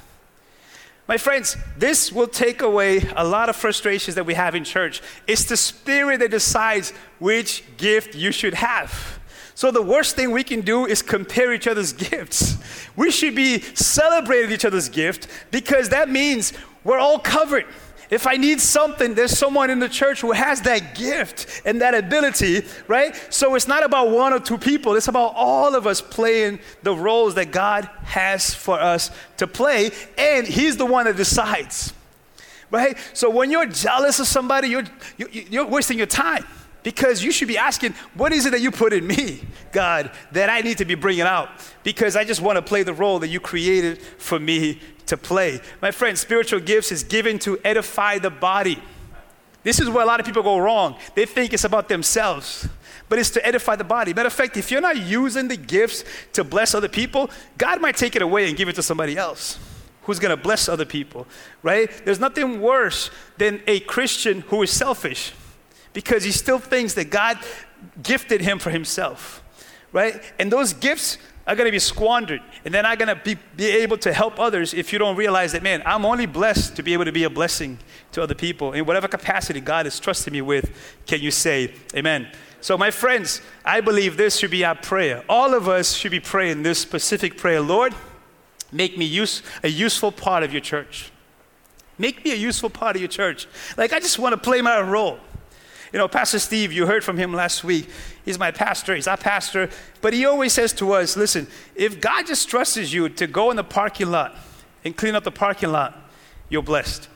My 1.10 1.18
friends, 1.18 1.58
this 1.76 2.12
will 2.12 2.28
take 2.28 2.62
away 2.62 3.02
a 3.16 3.26
lot 3.26 3.50
of 3.50 3.56
frustrations 3.56 4.16
that 4.16 4.26
we 4.26 4.36
have 4.36 4.54
in 4.54 4.64
church. 4.64 5.02
It's 5.26 5.44
the 5.44 5.58
Spirit 5.58 6.20
that 6.20 6.30
decides 6.32 6.94
which 7.18 7.64
gift 7.78 8.14
you 8.14 8.32
should 8.32 8.54
have. 8.54 9.19
So 9.60 9.72
the 9.72 9.82
worst 9.82 10.16
thing 10.16 10.32
we 10.32 10.46
can 10.46 10.62
do 10.62 10.86
is 10.86 11.02
compare 11.02 11.52
each 11.52 11.68
other's 11.68 11.92
gifts. 12.10 12.58
We 12.96 13.12
should 13.12 13.36
be 13.36 13.60
celebrating 13.60 14.52
each 14.52 14.64
other's 14.64 14.88
gift 14.88 15.28
because 15.52 15.90
that 15.90 16.10
means 16.10 16.54
we're 16.86 16.98
all 16.98 17.20
covered. 17.20 17.66
If 18.10 18.26
I 18.26 18.38
need 18.38 18.62
something, 18.62 19.16
there's 19.16 19.38
someone 19.38 19.70
in 19.70 19.80
the 19.80 19.90
church 19.90 20.22
who 20.22 20.32
has 20.32 20.62
that 20.62 20.96
gift 20.96 21.62
and 21.66 21.82
that 21.82 21.94
ability, 21.94 22.62
right? 22.88 23.14
So 23.34 23.56
it's 23.56 23.68
not 23.68 23.84
about 23.84 24.12
one 24.12 24.32
or 24.32 24.40
two 24.40 24.58
people, 24.58 24.96
it's 24.96 25.10
about 25.10 25.34
all 25.36 25.76
of 25.76 25.86
us 25.86 26.00
playing 26.00 26.60
the 26.84 26.96
roles 26.96 27.36
that 27.36 27.52
God 27.52 27.90
has 28.04 28.54
for 28.54 28.80
us 28.80 29.12
to 29.36 29.46
play, 29.46 29.92
and 30.18 30.48
He's 30.48 30.78
the 30.78 30.86
one 30.86 31.04
that 31.04 31.18
decides, 31.18 31.94
right? 32.72 32.98
So 33.12 33.30
when 33.30 33.52
you're 33.52 33.66
jealous 33.66 34.22
of 34.22 34.28
somebody, 34.28 34.70
you're, 34.70 34.86
you're 35.18 35.68
wasting 35.68 35.98
your 35.98 36.08
time. 36.08 36.46
Because 36.82 37.24
you 37.24 37.32
should 37.32 37.48
be 37.48 37.58
asking, 37.58 37.94
what 38.14 38.32
is 38.32 38.46
it 38.46 38.52
that 38.52 38.62
you 38.62 38.72
put 38.72 38.94
in 38.94 39.06
me, 39.06 39.42
God, 39.72 40.12
that 40.32 40.50
I 40.50 40.62
need 40.62 40.78
to 40.78 40.86
be 40.86 40.96
bringing 40.96 41.24
out? 41.24 41.50
Because 41.84 42.16
I 42.16 42.24
just 42.24 42.42
want 42.42 42.56
to 42.56 42.62
play 42.62 42.84
the 42.84 42.94
role 42.94 43.20
that 43.20 43.28
you 43.28 43.40
created 43.40 44.02
for 44.02 44.40
me 44.40 44.80
to 45.08 45.18
play. 45.18 45.60
My 45.82 45.92
friend, 45.92 46.18
spiritual 46.18 46.62
gifts 46.62 46.92
is 46.92 47.04
given 47.04 47.38
to 47.40 47.60
edify 47.66 48.20
the 48.20 48.30
body. 48.30 48.82
This 49.64 49.80
is 49.82 49.90
where 49.90 50.04
a 50.04 50.08
lot 50.08 50.22
of 50.22 50.26
people 50.26 50.42
go 50.42 50.58
wrong. 50.58 50.96
They 51.16 51.26
think 51.26 51.52
it's 51.52 51.66
about 51.66 51.90
themselves, 51.90 52.70
but 53.10 53.20
it's 53.20 53.32
to 53.32 53.46
edify 53.46 53.76
the 53.76 53.84
body. 53.84 54.14
Matter 54.14 54.28
of 54.28 54.34
fact, 54.34 54.56
if 54.56 54.72
you're 54.72 54.80
not 54.80 54.96
using 54.98 55.50
the 55.50 55.58
gifts 55.58 56.06
to 56.34 56.46
bless 56.46 56.74
other 56.74 56.88
people, 56.88 57.30
God 57.58 57.82
might 57.82 57.98
take 57.98 58.16
it 58.16 58.22
away 58.22 58.48
and 58.48 58.56
give 58.56 58.70
it 58.70 58.76
to 58.76 58.84
somebody 58.84 59.18
else 59.18 59.60
who's 60.04 60.18
going 60.18 60.36
to 60.36 60.42
bless 60.42 60.70
other 60.70 60.86
people, 60.86 61.28
right? 61.62 61.92
There's 62.06 62.22
nothing 62.22 62.62
worse 62.62 63.12
than 63.38 63.62
a 63.68 63.82
Christian 63.82 64.42
who 64.42 64.64
is 64.64 64.72
selfish 64.72 65.34
because 66.00 66.24
he 66.24 66.32
still 66.32 66.60
thinks 66.60 66.94
that 66.94 67.10
God 67.10 67.38
gifted 68.02 68.40
him 68.40 68.58
for 68.58 68.70
himself, 68.70 69.44
right? 69.92 70.22
And 70.40 70.50
those 70.50 70.72
gifts 70.72 71.18
are 71.46 71.58
going 71.58 71.66
to 71.66 71.74
be 71.74 71.80
squandered 71.80 72.40
and 72.64 72.74
they're 72.74 72.84
not 72.84 72.98
going 72.98 73.10
to 73.10 73.22
be, 73.22 73.36
be 73.58 73.66
able 73.66 73.98
to 73.98 74.14
help 74.14 74.40
others 74.40 74.74
if 74.74 74.94
you 74.94 75.00
don't 75.00 75.18
realize 75.18 75.52
that, 75.52 75.62
man, 75.62 75.84
I'm 75.86 76.06
only 76.06 76.26
blessed 76.26 76.78
to 76.78 76.84
be 76.84 76.94
able 76.94 77.04
to 77.04 77.12
be 77.12 77.26
a 77.26 77.30
blessing 77.30 77.80
to 78.14 78.24
other 78.24 78.34
people. 78.34 78.72
In 78.72 78.86
whatever 78.86 79.10
capacity 79.10 79.60
God 79.60 79.88
has 79.88 80.00
trusted 80.00 80.32
me 80.32 80.42
with, 80.42 80.72
can 81.06 81.20
you 81.20 81.32
say 81.32 81.74
amen? 81.94 82.30
So, 82.62 82.78
my 82.78 82.92
friends, 82.92 83.42
I 83.66 83.82
believe 83.82 84.16
this 84.16 84.38
should 84.38 84.52
be 84.52 84.64
our 84.64 84.76
prayer. 84.76 85.26
All 85.28 85.54
of 85.54 85.68
us 85.68 85.96
should 85.96 86.12
be 86.12 86.22
praying 86.22 86.64
this 86.64 86.80
specific 86.80 87.36
prayer 87.36 87.60
Lord, 87.60 87.94
make 88.72 88.98
me 88.98 89.04
use, 89.04 89.44
a 89.64 89.68
useful 89.70 90.14
part 90.14 90.44
of 90.44 90.54
your 90.54 90.62
church. 90.62 91.12
Make 91.98 92.24
me 92.24 92.32
a 92.32 92.36
useful 92.36 92.70
part 92.70 92.96
of 92.96 93.02
your 93.02 93.10
church. 93.10 93.50
Like, 93.76 93.92
I 93.92 94.00
just 94.00 94.18
want 94.18 94.32
to 94.32 94.38
play 94.38 94.62
my 94.62 94.80
role. 94.80 95.20
You 95.92 95.98
know, 95.98 96.08
Pastor 96.08 96.38
Steve, 96.40 96.72
you 96.72 96.86
heard 96.86 97.04
from 97.04 97.18
him 97.18 97.34
last 97.34 97.64
week. 97.64 97.90
He's 98.24 98.38
my 98.38 98.52
pastor, 98.52 98.96
he's 98.96 99.08
our 99.08 99.18
pastor. 99.18 99.70
But 100.02 100.14
he 100.14 100.26
always 100.26 100.54
says 100.54 100.72
to 100.74 100.92
us 100.94 101.18
listen, 101.18 101.48
if 101.76 102.00
God 102.00 102.28
just 102.28 102.48
trusts 102.48 102.94
you 102.94 103.10
to 103.10 103.28
go 103.28 103.50
in 103.50 103.58
the 103.58 103.64
parking 103.64 104.12
lot 104.12 104.36
and 104.86 104.96
clean 104.96 105.16
up 105.16 105.24
the 105.24 105.32
parking 105.32 105.72
lot, 105.72 105.98
you're 106.48 106.64
blessed. 106.64 107.08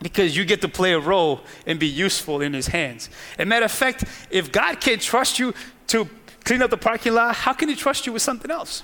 Because 0.00 0.36
you 0.36 0.44
get 0.44 0.60
to 0.62 0.68
play 0.68 0.94
a 0.94 0.98
role 0.98 1.42
and 1.66 1.78
be 1.78 1.86
useful 1.86 2.40
in 2.40 2.54
his 2.54 2.68
hands. 2.68 3.08
And 3.38 3.48
matter 3.48 3.66
of 3.66 3.72
fact, 3.72 4.04
if 4.30 4.50
God 4.50 4.80
can't 4.80 5.00
trust 5.00 5.38
you 5.38 5.54
to 5.88 6.08
clean 6.44 6.62
up 6.62 6.70
the 6.70 6.76
parking 6.76 7.14
lot, 7.14 7.36
how 7.36 7.52
can 7.52 7.68
he 7.68 7.76
trust 7.76 8.06
you 8.06 8.12
with 8.12 8.22
something 8.22 8.50
else? 8.50 8.82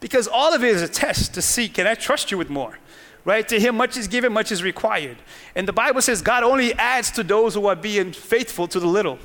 Because 0.00 0.28
all 0.28 0.52
of 0.52 0.62
it 0.62 0.74
is 0.74 0.82
a 0.82 0.88
test 0.88 1.32
to 1.34 1.40
see 1.40 1.68
can 1.68 1.86
I 1.86 1.94
trust 1.94 2.30
you 2.30 2.36
with 2.36 2.50
more? 2.50 2.78
Right? 3.24 3.46
To 3.48 3.58
him, 3.58 3.76
much 3.76 3.96
is 3.96 4.08
given, 4.08 4.32
much 4.32 4.52
is 4.52 4.62
required. 4.62 5.16
And 5.54 5.66
the 5.66 5.72
Bible 5.72 6.02
says 6.02 6.22
God 6.22 6.42
only 6.42 6.74
adds 6.74 7.10
to 7.12 7.22
those 7.22 7.54
who 7.54 7.66
are 7.66 7.76
being 7.76 8.12
faithful 8.12 8.68
to 8.68 8.80
the 8.80 8.86
little, 8.86 9.18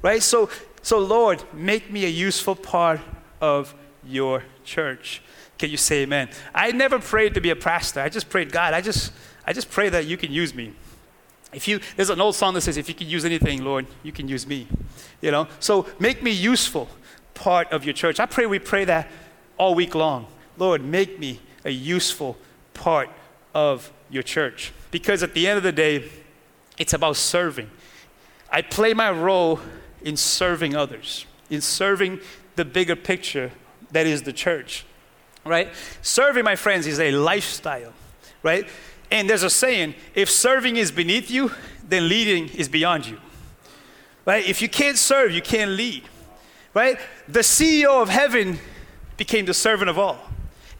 right? 0.00 0.22
So, 0.22 0.48
so 0.82 0.98
Lord, 0.98 1.42
make 1.52 1.90
me 1.90 2.04
a 2.04 2.08
useful 2.08 2.56
part 2.56 3.00
of 3.40 3.74
your 4.04 4.44
church. 4.64 5.22
Can 5.58 5.70
you 5.70 5.76
say 5.76 6.02
amen? 6.02 6.30
I 6.54 6.72
never 6.72 6.98
prayed 6.98 7.34
to 7.34 7.40
be 7.40 7.50
a 7.50 7.56
pastor. 7.56 8.00
I 8.00 8.08
just 8.08 8.28
prayed, 8.28 8.50
God, 8.50 8.74
I 8.74 8.80
just, 8.80 9.12
I 9.46 9.52
just 9.52 9.70
pray 9.70 9.88
that 9.90 10.06
you 10.06 10.16
can 10.16 10.32
use 10.32 10.54
me. 10.54 10.72
If 11.52 11.68
you, 11.68 11.80
there's 11.96 12.10
an 12.10 12.20
old 12.20 12.34
song 12.34 12.54
that 12.54 12.62
says, 12.62 12.78
if 12.78 12.88
you 12.88 12.94
can 12.94 13.08
use 13.08 13.24
anything, 13.24 13.62
Lord, 13.62 13.86
you 14.02 14.10
can 14.10 14.26
use 14.26 14.46
me. 14.46 14.66
You 15.20 15.30
know, 15.30 15.46
so 15.60 15.86
make 15.98 16.22
me 16.22 16.30
useful 16.30 16.88
part 17.34 17.70
of 17.70 17.84
your 17.84 17.92
church. 17.92 18.18
I 18.18 18.26
pray 18.26 18.46
we 18.46 18.58
pray 18.58 18.86
that 18.86 19.10
all 19.58 19.74
week 19.74 19.94
long. 19.94 20.26
Lord, 20.56 20.82
make 20.82 21.18
me 21.18 21.40
a 21.64 21.70
useful 21.70 22.36
part 22.74 23.10
of 23.54 23.92
your 24.10 24.22
church. 24.22 24.72
Because 24.90 25.22
at 25.22 25.34
the 25.34 25.46
end 25.46 25.56
of 25.56 25.62
the 25.62 25.72
day, 25.72 26.08
it's 26.78 26.92
about 26.92 27.16
serving. 27.16 27.70
I 28.50 28.62
play 28.62 28.94
my 28.94 29.10
role 29.10 29.60
in 30.02 30.16
serving 30.16 30.76
others, 30.76 31.26
in 31.48 31.60
serving 31.60 32.20
the 32.56 32.64
bigger 32.64 32.96
picture 32.96 33.52
that 33.92 34.06
is 34.06 34.22
the 34.22 34.32
church, 34.32 34.84
right? 35.44 35.68
Serving, 36.02 36.44
my 36.44 36.56
friends, 36.56 36.86
is 36.86 37.00
a 37.00 37.12
lifestyle, 37.12 37.92
right? 38.42 38.66
And 39.10 39.28
there's 39.28 39.42
a 39.42 39.50
saying 39.50 39.94
if 40.14 40.30
serving 40.30 40.76
is 40.76 40.90
beneath 40.90 41.30
you, 41.30 41.52
then 41.86 42.08
leading 42.08 42.48
is 42.48 42.68
beyond 42.68 43.06
you. 43.06 43.18
Right? 44.24 44.48
If 44.48 44.62
you 44.62 44.68
can't 44.68 44.96
serve, 44.96 45.32
you 45.32 45.42
can't 45.42 45.72
lead. 45.72 46.04
Right? 46.74 46.98
The 47.28 47.40
CEO 47.40 48.00
of 48.00 48.08
heaven 48.08 48.58
became 49.16 49.44
the 49.44 49.54
servant 49.54 49.90
of 49.90 49.98
all. 49.98 50.18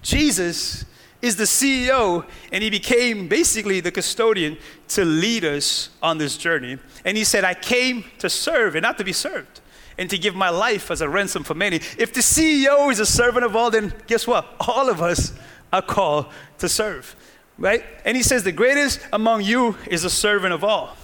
Jesus 0.00 0.84
is 1.22 1.36
the 1.36 1.44
CEO, 1.44 2.26
and 2.50 2.64
he 2.64 2.68
became 2.68 3.28
basically 3.28 3.80
the 3.80 3.92
custodian 3.92 4.58
to 4.88 5.04
lead 5.04 5.44
us 5.44 5.88
on 6.02 6.18
this 6.18 6.36
journey. 6.36 6.76
And 7.04 7.16
he 7.16 7.22
said, 7.22 7.44
I 7.44 7.54
came 7.54 8.04
to 8.18 8.28
serve 8.28 8.74
and 8.74 8.82
not 8.82 8.98
to 8.98 9.04
be 9.04 9.12
served, 9.12 9.60
and 9.96 10.10
to 10.10 10.18
give 10.18 10.34
my 10.34 10.50
life 10.50 10.90
as 10.90 11.00
a 11.00 11.08
ransom 11.08 11.44
for 11.44 11.54
many. 11.54 11.76
If 11.76 12.12
the 12.12 12.20
CEO 12.20 12.90
is 12.90 12.98
a 12.98 13.06
servant 13.06 13.44
of 13.44 13.54
all, 13.54 13.70
then 13.70 13.94
guess 14.08 14.26
what? 14.26 14.52
All 14.60 14.90
of 14.90 15.00
us 15.00 15.32
are 15.72 15.80
called 15.80 16.26
to 16.58 16.68
serve, 16.68 17.14
right? 17.56 17.84
And 18.04 18.16
he 18.16 18.22
says, 18.24 18.42
The 18.42 18.52
greatest 18.52 19.00
among 19.12 19.42
you 19.42 19.76
is 19.86 20.02
a 20.02 20.10
servant 20.10 20.52
of 20.52 20.64
all, 20.64 20.96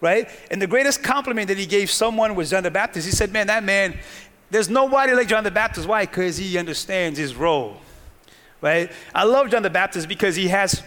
right? 0.00 0.30
And 0.50 0.62
the 0.62 0.66
greatest 0.66 1.02
compliment 1.02 1.48
that 1.48 1.58
he 1.58 1.66
gave 1.66 1.90
someone 1.90 2.34
was 2.34 2.50
John 2.50 2.62
the 2.62 2.70
Baptist. 2.70 3.06
He 3.06 3.12
said, 3.12 3.32
Man, 3.32 3.48
that 3.48 3.64
man, 3.64 3.98
there's 4.50 4.70
nobody 4.70 5.12
like 5.12 5.28
John 5.28 5.44
the 5.44 5.50
Baptist. 5.50 5.86
Why? 5.86 6.06
Because 6.06 6.38
he 6.38 6.56
understands 6.56 7.18
his 7.18 7.34
role 7.34 7.76
right? 8.60 8.90
I 9.14 9.24
love 9.24 9.50
John 9.50 9.62
the 9.62 9.70
Baptist 9.70 10.08
because 10.08 10.36
he 10.36 10.48
has 10.48 10.82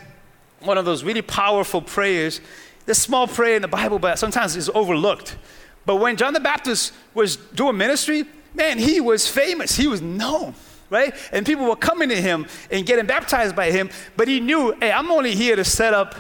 one 0.60 0.78
of 0.78 0.86
those 0.86 1.04
really 1.04 1.22
powerful 1.22 1.82
prayers. 1.82 2.42
This 2.86 3.02
small 3.02 3.28
prayer 3.28 3.56
in 3.56 3.62
the 3.62 3.68
Bible, 3.68 4.00
but 4.00 4.20
sometimes 4.20 4.56
it's 4.56 4.70
overlooked. 4.74 5.38
But 5.86 5.98
when 5.98 6.18
John 6.18 6.34
the 6.34 6.40
Baptist 6.40 6.94
was 7.14 7.36
doing 7.36 7.78
ministry, 7.78 8.26
man, 8.54 8.78
he 8.78 9.02
was 9.02 9.28
famous. 9.28 9.76
He 9.76 9.88
was 9.88 10.02
known, 10.02 10.54
right? 10.90 11.14
And 11.32 11.46
people 11.46 11.66
were 11.66 11.76
coming 11.76 12.10
to 12.10 12.22
him 12.22 12.48
and 12.70 12.86
getting 12.86 13.06
baptized 13.06 13.56
by 13.56 13.72
him. 13.72 13.90
But 14.18 14.28
he 14.28 14.40
knew, 14.40 14.76
hey, 14.80 14.92
I'm 14.92 15.12
only 15.12 15.36
here 15.36 15.56
to 15.56 15.64
set 15.64 15.94
up 15.94 16.16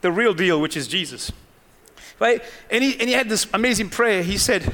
the 0.00 0.10
real 0.10 0.34
deal, 0.34 0.60
which 0.60 0.76
is 0.76 0.88
Jesus, 0.88 1.30
right? 2.18 2.42
And 2.70 2.82
he, 2.82 2.98
and 2.98 3.08
he 3.08 3.14
had 3.14 3.28
this 3.28 3.46
amazing 3.52 3.90
prayer. 3.90 4.22
He 4.22 4.38
said, 4.38 4.72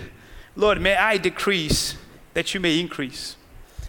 Lord, 0.54 0.80
may 0.80 0.96
I 0.96 1.18
decrease 1.18 1.96
that 2.34 2.54
you 2.54 2.60
may 2.60 2.80
increase 2.80 3.36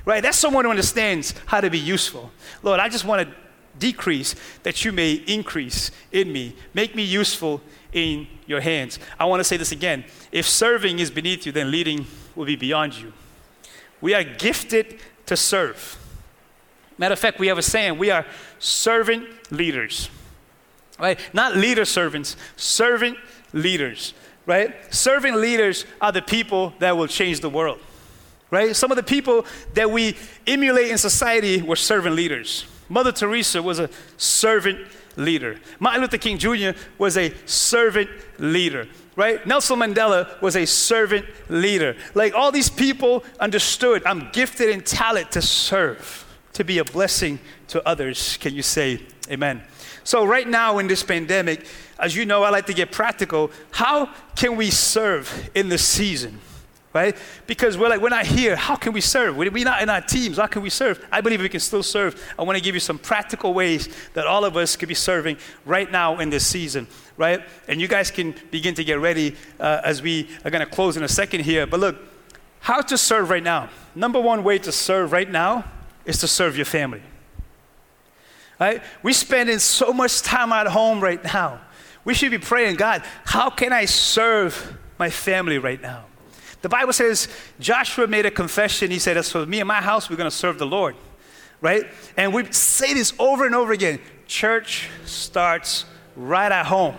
right? 0.07 0.23
That's 0.23 0.37
someone 0.37 0.63
who 0.63 0.71
understands 0.71 1.33
how 1.47 1.59
to 1.59 1.69
be 1.69 1.77
useful. 1.77 2.31
Lord, 2.63 2.79
I 2.79 2.87
just 2.87 3.03
want 3.03 3.27
to 3.27 3.35
decrease 3.77 4.35
that 4.63 4.85
you 4.85 4.93
may 4.93 5.11
increase 5.27 5.91
in 6.13 6.31
me. 6.31 6.55
Make 6.73 6.95
me 6.95 7.03
useful 7.03 7.61
in 7.91 8.25
your 8.47 8.61
hands. 8.61 8.99
I 9.19 9.25
want 9.25 9.41
to 9.41 9.43
say 9.43 9.57
this 9.57 9.73
again. 9.73 10.05
If 10.31 10.47
serving 10.47 10.99
is 10.99 11.11
beneath 11.11 11.45
you, 11.45 11.51
then 11.51 11.71
leading 11.71 12.07
will 12.35 12.45
be 12.45 12.55
beyond 12.55 12.97
you. 12.97 13.11
We 13.99 14.13
are 14.13 14.23
gifted 14.23 15.01
to 15.25 15.35
serve. 15.35 15.99
Matter 16.97 17.13
of 17.13 17.19
fact, 17.19 17.37
we 17.37 17.47
have 17.47 17.57
a 17.57 17.61
saying 17.61 17.97
we 17.97 18.09
are 18.09 18.25
servant 18.59 19.25
leaders, 19.51 20.09
right? 20.97 21.19
Not 21.33 21.57
leader 21.57 21.83
servants, 21.83 22.37
servant 22.55 23.17
leaders, 23.51 24.13
right? 24.45 24.73
Servant 24.93 25.35
leaders 25.35 25.85
are 25.99 26.13
the 26.13 26.21
people 26.21 26.73
that 26.79 26.95
will 26.95 27.07
change 27.07 27.41
the 27.41 27.49
world 27.49 27.81
right? 28.51 28.75
Some 28.75 28.91
of 28.91 28.97
the 28.97 29.03
people 29.03 29.45
that 29.73 29.91
we 29.91 30.15
emulate 30.45 30.89
in 30.89 30.97
society 30.97 31.61
were 31.61 31.75
servant 31.75 32.15
leaders. 32.15 32.65
Mother 32.89 33.11
Teresa 33.11 33.61
was 33.61 33.79
a 33.79 33.89
servant 34.17 34.87
leader. 35.17 35.59
Martin 35.79 36.01
Luther 36.01 36.17
King 36.17 36.37
Jr. 36.37 36.71
was 36.97 37.17
a 37.17 37.33
servant 37.45 38.09
leader, 38.37 38.87
right? 39.15 39.45
Nelson 39.45 39.79
Mandela 39.79 40.39
was 40.41 40.55
a 40.55 40.65
servant 40.65 41.25
leader. 41.49 41.95
Like 42.13 42.33
all 42.33 42.51
these 42.51 42.69
people 42.69 43.23
understood, 43.39 44.03
I'm 44.05 44.29
gifted 44.31 44.69
in 44.69 44.81
talent 44.81 45.31
to 45.31 45.41
serve, 45.41 46.25
to 46.53 46.63
be 46.63 46.77
a 46.77 46.85
blessing 46.85 47.39
to 47.69 47.85
others. 47.87 48.37
Can 48.37 48.53
you 48.53 48.61
say 48.61 49.01
amen? 49.29 49.61
So, 50.03 50.23
right 50.23 50.47
now 50.47 50.77
in 50.77 50.87
this 50.87 51.03
pandemic, 51.03 51.65
as 51.99 52.15
you 52.15 52.25
know, 52.25 52.43
I 52.43 52.49
like 52.49 52.67
to 52.67 52.73
get 52.73 52.93
practical. 52.93 53.51
How 53.71 54.09
can 54.37 54.55
we 54.55 54.71
serve 54.71 55.49
in 55.53 55.67
this 55.67 55.85
season? 55.85 56.39
Right? 56.97 57.15
Because 57.45 57.77
we're 57.77 57.89
like, 57.89 58.01
we're 58.01 58.09
not 58.09 58.25
here. 58.25 58.55
How 58.55 58.75
can 58.75 58.91
we 58.91 59.01
serve? 59.01 59.37
We're 59.37 59.51
not 59.63 59.83
in 59.83 59.89
our 59.89 60.01
teams. 60.01 60.37
How 60.37 60.47
can 60.47 60.63
we 60.63 60.71
serve? 60.71 61.05
I 61.11 61.21
believe 61.21 61.39
we 61.39 61.47
can 61.47 61.59
still 61.59 61.83
serve. 61.83 62.19
I 62.39 62.41
want 62.41 62.57
to 62.57 62.63
give 62.63 62.73
you 62.73 62.79
some 62.79 62.97
practical 62.97 63.53
ways 63.53 63.87
that 64.15 64.25
all 64.25 64.43
of 64.43 64.57
us 64.57 64.75
could 64.75 64.89
be 64.89 64.95
serving 64.95 65.37
right 65.63 65.91
now 65.91 66.17
in 66.17 66.31
this 66.31 66.47
season, 66.47 66.87
right? 67.15 67.43
And 67.67 67.79
you 67.79 67.87
guys 67.87 68.09
can 68.09 68.33
begin 68.49 68.73
to 68.73 68.83
get 68.83 68.99
ready 68.99 69.35
uh, 69.59 69.81
as 69.83 70.01
we 70.01 70.27
are 70.43 70.49
going 70.49 70.65
to 70.65 70.71
close 70.71 70.97
in 70.97 71.03
a 71.03 71.07
second 71.07 71.41
here. 71.41 71.67
But 71.67 71.81
look, 71.81 71.97
how 72.61 72.81
to 72.81 72.97
serve 72.97 73.29
right 73.29 73.43
now. 73.43 73.69
Number 73.93 74.19
one 74.19 74.43
way 74.43 74.57
to 74.57 74.71
serve 74.71 75.11
right 75.11 75.29
now 75.29 75.65
is 76.03 76.17
to 76.21 76.27
serve 76.27 76.55
your 76.55 76.65
family. 76.65 77.03
Right? 78.59 78.81
We're 79.03 79.13
spending 79.13 79.59
so 79.59 79.93
much 79.93 80.23
time 80.23 80.51
at 80.51 80.65
home 80.65 80.99
right 80.99 81.23
now. 81.23 81.61
We 82.03 82.15
should 82.15 82.31
be 82.31 82.39
praying, 82.39 82.77
God, 82.77 83.03
how 83.23 83.51
can 83.51 83.71
I 83.71 83.85
serve 83.85 84.75
my 84.97 85.11
family 85.11 85.59
right 85.59 85.79
now? 85.79 86.06
The 86.61 86.69
Bible 86.69 86.93
says 86.93 87.27
Joshua 87.59 88.07
made 88.07 88.25
a 88.25 88.31
confession. 88.31 88.91
He 88.91 88.99
said, 88.99 89.17
As 89.17 89.31
for 89.31 89.45
me 89.45 89.59
and 89.59 89.67
my 89.67 89.81
house, 89.81 90.09
we're 90.09 90.15
going 90.15 90.29
to 90.29 90.35
serve 90.35 90.57
the 90.57 90.65
Lord. 90.65 90.95
Right? 91.61 91.85
And 92.15 92.33
we 92.33 92.51
say 92.51 92.93
this 92.93 93.13
over 93.19 93.45
and 93.45 93.55
over 93.55 93.73
again 93.73 93.99
church 94.27 94.89
starts 95.05 95.85
right 96.15 96.51
at 96.51 96.65
home. 96.65 96.95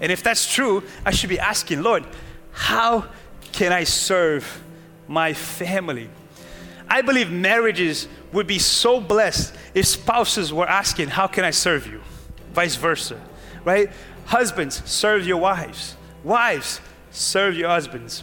And 0.00 0.10
if 0.10 0.22
that's 0.22 0.52
true, 0.52 0.82
I 1.06 1.12
should 1.12 1.30
be 1.30 1.38
asking, 1.38 1.82
Lord, 1.82 2.04
how 2.52 3.06
can 3.52 3.72
I 3.72 3.84
serve 3.84 4.62
my 5.06 5.32
family? 5.32 6.10
I 6.88 7.00
believe 7.02 7.30
marriages 7.30 8.08
would 8.32 8.46
be 8.46 8.58
so 8.58 9.00
blessed 9.00 9.54
if 9.72 9.86
spouses 9.86 10.52
were 10.52 10.68
asking, 10.68 11.08
How 11.08 11.26
can 11.26 11.44
I 11.44 11.50
serve 11.50 11.86
you? 11.86 12.00
Vice 12.52 12.76
versa, 12.76 13.20
right? 13.64 13.90
Husbands, 14.26 14.82
serve 14.84 15.26
your 15.26 15.38
wives. 15.38 15.96
Wives, 16.22 16.80
serve 17.10 17.56
your 17.56 17.68
husbands 17.68 18.22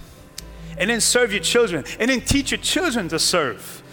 and 0.81 0.89
then 0.89 0.99
serve 0.99 1.31
your 1.31 1.43
children, 1.43 1.85
and 1.99 2.09
then 2.09 2.19
teach 2.21 2.49
your 2.49 2.59
children 2.59 3.07
to 3.07 3.19
serve. 3.19 3.83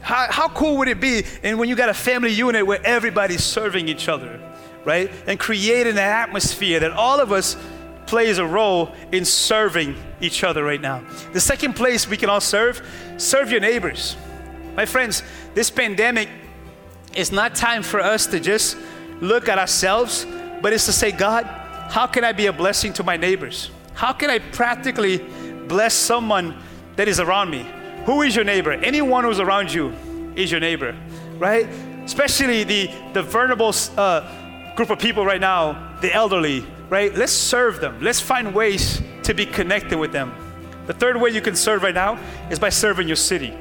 How, 0.00 0.26
how 0.30 0.48
cool 0.48 0.78
would 0.78 0.88
it 0.88 0.98
be 0.98 1.22
and 1.42 1.58
when 1.58 1.68
you 1.68 1.76
got 1.76 1.90
a 1.90 1.94
family 1.94 2.32
unit 2.32 2.66
where 2.66 2.84
everybody's 2.84 3.44
serving 3.44 3.88
each 3.88 4.08
other, 4.08 4.40
right? 4.86 5.12
And 5.26 5.38
creating 5.38 5.92
an 5.92 5.98
atmosphere 5.98 6.80
that 6.80 6.92
all 6.92 7.20
of 7.20 7.30
us 7.30 7.58
plays 8.06 8.38
a 8.38 8.46
role 8.46 8.90
in 9.12 9.26
serving 9.26 9.94
each 10.22 10.42
other 10.42 10.64
right 10.64 10.80
now. 10.80 11.04
The 11.34 11.40
second 11.40 11.74
place 11.74 12.08
we 12.08 12.16
can 12.16 12.30
all 12.30 12.40
serve, 12.40 12.80
serve 13.18 13.50
your 13.50 13.60
neighbors. 13.60 14.16
My 14.74 14.86
friends, 14.86 15.22
this 15.52 15.70
pandemic 15.70 16.30
is 17.14 17.30
not 17.30 17.54
time 17.54 17.82
for 17.82 18.00
us 18.00 18.26
to 18.28 18.40
just 18.40 18.78
look 19.20 19.50
at 19.50 19.58
ourselves, 19.58 20.26
but 20.62 20.72
it's 20.72 20.86
to 20.86 20.92
say, 20.92 21.12
God, 21.12 21.44
how 21.90 22.06
can 22.06 22.24
I 22.24 22.32
be 22.32 22.46
a 22.46 22.52
blessing 22.52 22.94
to 22.94 23.04
my 23.04 23.18
neighbors? 23.18 23.70
How 23.92 24.14
can 24.14 24.30
I 24.30 24.38
practically 24.38 25.22
bless 25.70 25.94
someone 25.94 26.56
that 26.96 27.06
is 27.06 27.20
around 27.20 27.48
me. 27.48 27.64
Who 28.04 28.22
is 28.22 28.34
your 28.34 28.44
neighbor? 28.44 28.72
Anyone 28.72 29.22
who's 29.22 29.38
around 29.38 29.72
you 29.72 29.94
is 30.34 30.50
your 30.50 30.60
neighbor, 30.60 30.96
right? 31.38 31.66
Especially 32.04 32.64
the, 32.64 32.90
the 33.12 33.22
vulnerable 33.22 33.72
uh, 33.96 34.74
group 34.74 34.90
of 34.90 34.98
people 34.98 35.24
right 35.24 35.40
now, 35.40 35.96
the 36.00 36.12
elderly, 36.12 36.66
right? 36.88 37.14
Let's 37.14 37.32
serve 37.32 37.80
them. 37.80 38.00
Let's 38.02 38.20
find 38.20 38.52
ways 38.52 39.00
to 39.22 39.32
be 39.32 39.46
connected 39.46 39.96
with 39.96 40.10
them. 40.10 40.34
The 40.86 40.92
third 40.92 41.20
way 41.20 41.30
you 41.30 41.40
can 41.40 41.54
serve 41.54 41.84
right 41.84 41.94
now 41.94 42.18
is 42.50 42.58
by 42.58 42.70
serving 42.70 43.06
your 43.06 43.16
city, 43.16 43.54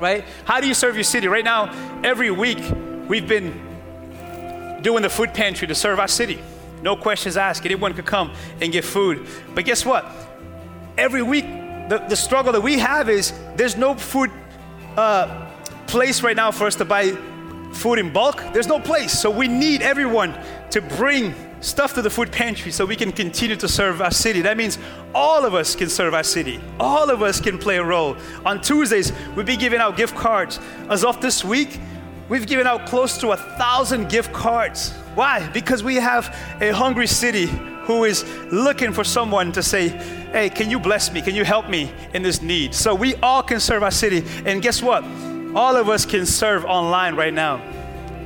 right? 0.00 0.24
How 0.46 0.62
do 0.62 0.66
you 0.66 0.74
serve 0.74 0.94
your 0.94 1.04
city? 1.04 1.28
Right 1.28 1.44
now, 1.44 1.70
every 2.02 2.30
week, 2.30 2.58
we've 3.06 3.28
been 3.28 4.80
doing 4.80 5.02
the 5.02 5.10
food 5.10 5.34
pantry 5.34 5.68
to 5.68 5.74
serve 5.74 6.00
our 6.00 6.08
city. 6.08 6.38
No 6.80 6.96
questions 6.96 7.36
asked. 7.36 7.66
Anyone 7.66 7.92
could 7.92 8.06
come 8.06 8.32
and 8.62 8.72
get 8.72 8.84
food. 8.84 9.26
But 9.54 9.66
guess 9.66 9.84
what? 9.84 10.06
Every 10.96 11.22
week, 11.22 11.44
the, 11.88 12.04
the 12.08 12.16
struggle 12.16 12.52
that 12.52 12.62
we 12.62 12.78
have 12.78 13.08
is 13.08 13.32
there's 13.56 13.76
no 13.76 13.94
food 13.94 14.30
uh, 14.96 15.50
place 15.86 16.22
right 16.22 16.36
now 16.36 16.50
for 16.50 16.66
us 16.66 16.76
to 16.76 16.84
buy 16.84 17.12
food 17.72 17.98
in 17.98 18.12
bulk. 18.12 18.42
There's 18.52 18.68
no 18.68 18.78
place. 18.78 19.18
So 19.18 19.30
we 19.30 19.48
need 19.48 19.82
everyone 19.82 20.38
to 20.70 20.80
bring 20.80 21.34
stuff 21.60 21.94
to 21.94 22.02
the 22.02 22.10
food 22.10 22.30
pantry 22.30 22.70
so 22.70 22.84
we 22.84 22.96
can 22.96 23.10
continue 23.10 23.56
to 23.56 23.68
serve 23.68 24.00
our 24.00 24.10
city. 24.10 24.42
That 24.42 24.56
means 24.56 24.78
all 25.14 25.44
of 25.44 25.54
us 25.54 25.74
can 25.74 25.88
serve 25.88 26.14
our 26.14 26.22
city. 26.22 26.60
All 26.78 27.10
of 27.10 27.22
us 27.22 27.40
can 27.40 27.58
play 27.58 27.76
a 27.76 27.84
role. 27.84 28.16
On 28.44 28.60
Tuesdays, 28.60 29.12
we'll 29.34 29.46
be 29.46 29.56
giving 29.56 29.80
out 29.80 29.96
gift 29.96 30.14
cards. 30.14 30.60
As 30.90 31.04
of 31.04 31.20
this 31.20 31.44
week, 31.44 31.80
we've 32.28 32.46
given 32.46 32.66
out 32.66 32.86
close 32.86 33.18
to 33.18 33.32
a 33.32 33.36
thousand 33.36 34.08
gift 34.08 34.32
cards. 34.32 34.92
Why? 35.14 35.48
Because 35.50 35.82
we 35.82 35.96
have 35.96 36.36
a 36.60 36.70
hungry 36.70 37.06
city 37.06 37.48
who 37.84 38.04
is 38.04 38.24
looking 38.50 38.92
for 38.92 39.04
someone 39.04 39.52
to 39.52 39.62
say, 39.62 39.88
Hey, 39.88 40.50
can 40.50 40.70
you 40.70 40.78
bless 40.80 41.12
me? 41.12 41.22
Can 41.22 41.34
you 41.34 41.44
help 41.44 41.68
me 41.68 41.92
in 42.12 42.22
this 42.22 42.42
need? 42.42 42.74
So 42.74 42.94
we 42.94 43.14
all 43.16 43.42
can 43.42 43.60
serve 43.60 43.82
our 43.82 43.90
city. 43.90 44.24
And 44.44 44.60
guess 44.60 44.82
what? 44.82 45.04
All 45.54 45.76
of 45.76 45.88
us 45.88 46.04
can 46.04 46.26
serve 46.26 46.64
online 46.64 47.14
right 47.14 47.32
now. 47.32 47.62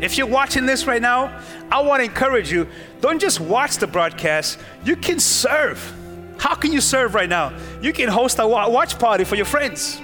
If 0.01 0.17
you're 0.17 0.29
watching 0.29 0.65
this 0.65 0.87
right 0.87 1.03
now, 1.03 1.39
I 1.71 1.83
want 1.83 2.01
to 2.01 2.05
encourage 2.05 2.51
you 2.51 2.69
don't 3.01 3.19
just 3.19 3.41
watch 3.41 3.77
the 3.77 3.87
broadcast, 3.87 4.59
you 4.85 4.97
can 4.97 5.19
serve. 5.19 5.95
How 6.39 6.55
can 6.55 6.73
you 6.73 6.81
serve 6.81 7.15
right 7.15 7.29
now? 7.29 7.53
You 7.83 7.93
can 7.93 8.09
host 8.09 8.39
a 8.39 8.47
watch 8.47 8.99
party 8.99 9.25
for 9.25 9.35
your 9.35 9.45
friends, 9.45 10.01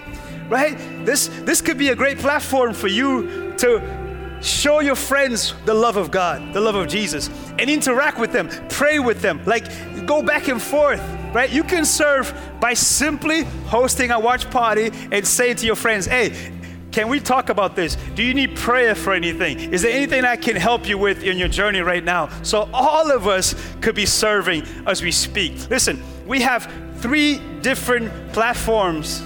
right? 0.49 0.77
This, 1.07 1.29
this 1.45 1.61
could 1.61 1.79
be 1.79 1.89
a 1.91 1.95
great 1.95 2.19
platform 2.19 2.75
for 2.75 2.89
you 2.89 3.55
to 3.59 4.04
show 4.45 4.81
your 4.81 4.95
friends 4.95 5.55
the 5.65 5.75
love 5.75 5.97
of 5.97 6.11
God, 6.11 6.53
the 6.53 6.61
love 6.61 6.75
of 6.75 6.87
Jesus, 6.87 7.29
and 7.59 7.71
interact 7.71 8.19
with 8.19 8.33
them, 8.33 8.49
pray 8.69 8.99
with 8.99 9.21
them, 9.23 9.43
like 9.47 9.65
go 10.07 10.23
back 10.23 10.49
and 10.49 10.61
forth, 10.61 11.01
right? 11.33 11.51
You 11.51 11.65
can 11.65 11.85
serve 11.85 12.35
by 12.61 12.75
simply 12.75 13.45
hosting 13.67 14.11
a 14.11 14.21
watch 14.21 14.51
party 14.51 14.91
and 15.11 15.27
saying 15.27 15.57
to 15.57 15.67
your 15.67 15.77
friends, 15.77 16.07
hey, 16.07 16.53
can 16.93 17.09
we 17.09 17.19
talk 17.19 17.49
about 17.49 17.75
this? 17.75 17.97
Do 18.15 18.23
you 18.23 18.35
need 18.35 18.55
prayer 18.55 18.95
for 18.95 19.13
anything? 19.13 19.59
Is 19.73 19.83
there 19.83 19.91
anything 19.91 20.25
I 20.25 20.37
can 20.37 20.55
help 20.55 20.89
you 20.89 20.97
with 20.97 21.25
in 21.25 21.39
your 21.39 21.49
journey 21.49 21.81
right 21.81 22.05
now? 22.05 22.29
So, 22.45 22.69
all 22.73 23.11
of 23.11 23.27
us 23.27 23.57
could 23.81 23.97
be 23.97 24.07
serving 24.07 24.63
as 24.87 25.03
we 25.03 25.11
speak. 25.11 25.69
Listen, 25.71 26.01
we 26.25 26.41
have 26.43 26.73
three 26.99 27.41
different 27.63 28.33
platforms 28.33 29.23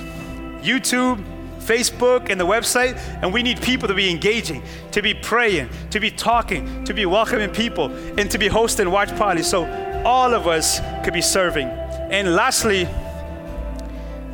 YouTube, 0.62 1.22
Facebook, 1.68 2.30
and 2.30 2.40
the 2.40 2.46
website, 2.46 2.96
and 3.22 3.32
we 3.32 3.42
need 3.42 3.60
people 3.60 3.88
to 3.88 3.94
be 3.94 4.10
engaging, 4.10 4.62
to 4.92 5.02
be 5.02 5.14
praying, 5.14 5.68
to 5.90 6.00
be 6.00 6.10
talking, 6.10 6.84
to 6.84 6.94
be 6.94 7.06
welcoming 7.06 7.50
people, 7.50 7.92
and 8.18 8.30
to 8.30 8.38
be 8.38 8.48
hosting 8.48 8.90
watch 8.90 9.14
parties. 9.16 9.46
So, 9.46 9.66
all 10.04 10.32
of 10.32 10.46
us 10.46 10.80
could 11.04 11.12
be 11.12 11.22
serving. 11.22 11.68
And 11.68 12.34
lastly, 12.34 12.88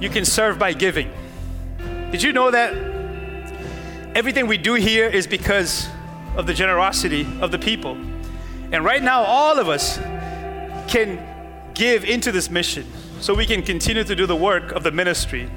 you 0.00 0.08
can 0.08 0.24
serve 0.24 0.58
by 0.58 0.72
giving. 0.72 1.10
Did 2.12 2.22
you 2.22 2.32
know 2.32 2.50
that 2.50 2.94
Everything 4.14 4.46
we 4.46 4.58
do 4.58 4.74
here 4.74 5.08
is 5.08 5.26
because 5.26 5.88
of 6.36 6.46
the 6.46 6.54
generosity 6.54 7.26
of 7.40 7.50
the 7.50 7.58
people. 7.58 7.96
And 8.70 8.84
right 8.84 9.02
now, 9.02 9.24
all 9.24 9.58
of 9.58 9.68
us 9.68 9.98
can 10.86 11.18
give 11.74 12.04
into 12.04 12.30
this 12.30 12.48
mission 12.48 12.86
so 13.18 13.34
we 13.34 13.44
can 13.44 13.60
continue 13.60 14.04
to 14.04 14.14
do 14.14 14.24
the 14.24 14.36
work 14.36 14.70
of 14.70 14.84
the 14.84 14.92
ministry. 14.92 15.50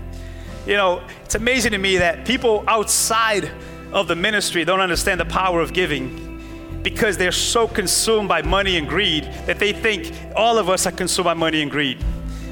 You 0.68 0.76
know, 0.76 1.02
it's 1.24 1.36
amazing 1.36 1.72
to 1.72 1.78
me 1.78 1.96
that 1.96 2.26
people 2.26 2.66
outside 2.68 3.50
of 3.94 4.10
the 4.10 4.18
ministry 4.18 4.66
don't 4.66 4.82
understand 4.82 5.18
the 5.18 5.26
power 5.26 5.62
of 5.62 5.72
giving 5.72 6.82
because 6.84 7.16
they're 7.16 7.32
so 7.32 7.70
consumed 7.70 8.28
by 8.28 8.42
money 8.42 8.76
and 8.76 8.86
greed 8.86 9.24
that 9.46 9.60
they 9.60 9.72
think 9.72 10.14
all 10.36 10.58
of 10.58 10.70
us 10.70 10.86
are 10.86 10.92
consumed 10.92 11.24
by 11.24 11.34
money 11.34 11.62
and 11.62 11.72
greed. 11.72 12.04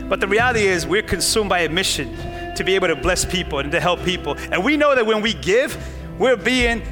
But 0.08 0.22
the 0.22 0.30
reality 0.30 0.66
is, 0.66 0.88
we're 0.88 1.02
consumed 1.02 1.50
by 1.50 1.64
a 1.64 1.70
mission 1.70 2.16
to 2.56 2.64
be 2.64 2.74
able 2.74 2.88
to 2.88 2.96
bless 2.96 3.26
people 3.26 3.60
and 3.60 3.70
to 3.74 3.82
help 3.82 4.02
people. 4.06 4.38
And 4.50 4.64
we 4.64 4.78
know 4.78 4.96
that 4.96 5.06
when 5.06 5.22
we 5.22 5.34
give, 5.34 5.78
we're 6.18 6.38
being 6.38 6.84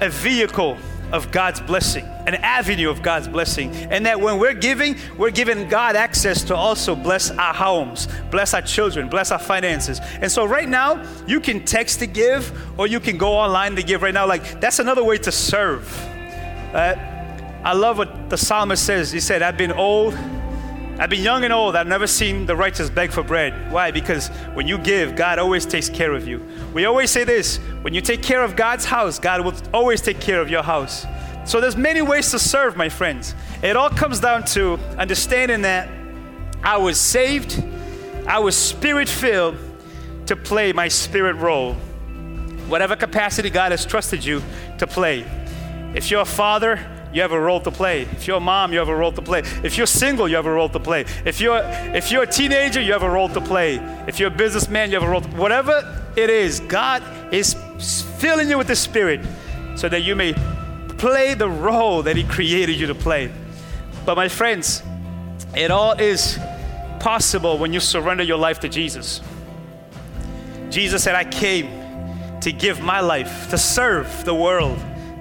a 0.00 0.08
vehicle 0.08 0.78
of 1.12 1.30
God's 1.30 1.60
blessing, 1.60 2.04
an 2.26 2.34
avenue 2.36 2.90
of 2.90 3.02
God's 3.02 3.28
blessing. 3.28 3.70
And 3.74 4.06
that 4.06 4.20
when 4.20 4.38
we're 4.38 4.54
giving, 4.54 4.96
we're 5.16 5.30
giving 5.30 5.68
God 5.68 5.96
access 5.96 6.42
to 6.44 6.56
also 6.56 6.94
bless 6.94 7.30
our 7.30 7.54
homes, 7.54 8.08
bless 8.30 8.54
our 8.54 8.62
children, 8.62 9.08
bless 9.08 9.30
our 9.30 9.38
finances. 9.38 10.00
And 10.20 10.30
so 10.30 10.44
right 10.44 10.68
now, 10.68 11.04
you 11.26 11.40
can 11.40 11.64
text 11.64 12.00
to 12.00 12.06
give 12.06 12.52
or 12.78 12.86
you 12.86 13.00
can 13.00 13.18
go 13.18 13.32
online 13.32 13.76
to 13.76 13.82
give 13.82 14.02
right 14.02 14.14
now. 14.14 14.26
Like 14.26 14.60
that's 14.60 14.78
another 14.78 15.04
way 15.04 15.18
to 15.18 15.32
serve. 15.32 15.86
Uh, 16.74 16.94
I 17.64 17.72
love 17.72 17.98
what 17.98 18.30
the 18.30 18.36
psalmist 18.36 18.84
says. 18.84 19.10
He 19.10 19.20
said, 19.20 19.42
I've 19.42 19.56
been 19.56 19.72
old 19.72 20.14
I've 20.98 21.10
been 21.10 21.22
young 21.22 21.44
and 21.44 21.52
old. 21.52 21.76
I've 21.76 21.86
never 21.86 22.06
seen 22.06 22.46
the 22.46 22.56
righteous 22.56 22.88
beg 22.88 23.10
for 23.10 23.22
bread. 23.22 23.70
Why? 23.70 23.90
Because 23.90 24.28
when 24.54 24.66
you 24.66 24.78
give, 24.78 25.14
God 25.14 25.38
always 25.38 25.66
takes 25.66 25.90
care 25.90 26.12
of 26.12 26.26
you. 26.26 26.42
We 26.72 26.86
always 26.86 27.10
say 27.10 27.24
this 27.24 27.58
when 27.82 27.92
you 27.92 28.00
take 28.00 28.22
care 28.22 28.42
of 28.42 28.56
God's 28.56 28.86
house, 28.86 29.18
God 29.18 29.44
will 29.44 29.54
always 29.74 30.00
take 30.00 30.20
care 30.20 30.40
of 30.40 30.48
your 30.48 30.62
house. 30.62 31.04
So 31.44 31.60
there's 31.60 31.76
many 31.76 32.00
ways 32.00 32.30
to 32.30 32.38
serve, 32.38 32.76
my 32.76 32.88
friends. 32.88 33.34
It 33.62 33.76
all 33.76 33.90
comes 33.90 34.20
down 34.20 34.44
to 34.46 34.78
understanding 34.96 35.62
that 35.62 35.90
I 36.62 36.78
was 36.78 36.98
saved, 36.98 37.62
I 38.26 38.38
was 38.38 38.56
spirit 38.56 39.08
filled 39.08 39.56
to 40.26 40.34
play 40.34 40.72
my 40.72 40.88
spirit 40.88 41.36
role. 41.36 41.74
Whatever 42.68 42.96
capacity 42.96 43.50
God 43.50 43.70
has 43.70 43.84
trusted 43.84 44.24
you 44.24 44.42
to 44.78 44.86
play. 44.86 45.26
If 45.94 46.10
you're 46.10 46.22
a 46.22 46.24
father, 46.24 46.95
you 47.16 47.22
have 47.22 47.32
a 47.32 47.40
role 47.40 47.60
to 47.60 47.70
play. 47.70 48.02
If 48.02 48.26
you're 48.26 48.36
a 48.36 48.40
mom, 48.40 48.74
you 48.74 48.78
have 48.78 48.90
a 48.90 48.94
role 48.94 49.10
to 49.10 49.22
play. 49.22 49.40
If 49.64 49.78
you're 49.78 49.86
single, 49.86 50.28
you 50.28 50.36
have 50.36 50.44
a 50.44 50.52
role 50.52 50.68
to 50.68 50.78
play. 50.78 51.06
If 51.24 51.40
you're 51.40 51.62
if 51.94 52.12
you're 52.12 52.24
a 52.24 52.26
teenager, 52.26 52.78
you 52.78 52.92
have 52.92 53.02
a 53.02 53.10
role 53.10 53.30
to 53.30 53.40
play. 53.40 53.76
If 54.06 54.20
you're 54.20 54.28
a 54.28 54.36
businessman, 54.36 54.90
you 54.90 55.00
have 55.00 55.08
a 55.08 55.10
role 55.10 55.22
to 55.22 55.28
whatever 55.28 56.04
it 56.14 56.28
is, 56.28 56.60
God 56.60 57.02
is 57.32 57.54
filling 58.18 58.50
you 58.50 58.58
with 58.58 58.66
the 58.66 58.76
Spirit 58.76 59.24
so 59.76 59.88
that 59.88 60.02
you 60.02 60.14
may 60.14 60.34
play 60.98 61.32
the 61.32 61.48
role 61.48 62.02
that 62.02 62.16
He 62.16 62.24
created 62.24 62.78
you 62.78 62.86
to 62.88 62.94
play. 62.94 63.32
But 64.04 64.16
my 64.16 64.28
friends, 64.28 64.82
it 65.54 65.70
all 65.70 65.92
is 65.92 66.38
possible 67.00 67.56
when 67.56 67.72
you 67.72 67.80
surrender 67.80 68.24
your 68.24 68.38
life 68.38 68.60
to 68.60 68.68
Jesus. 68.68 69.22
Jesus 70.68 71.02
said, 71.02 71.14
I 71.14 71.24
came 71.24 72.40
to 72.42 72.52
give 72.52 72.82
my 72.82 73.00
life, 73.00 73.48
to 73.48 73.56
serve 73.56 74.26
the 74.26 74.34
world 74.34 74.78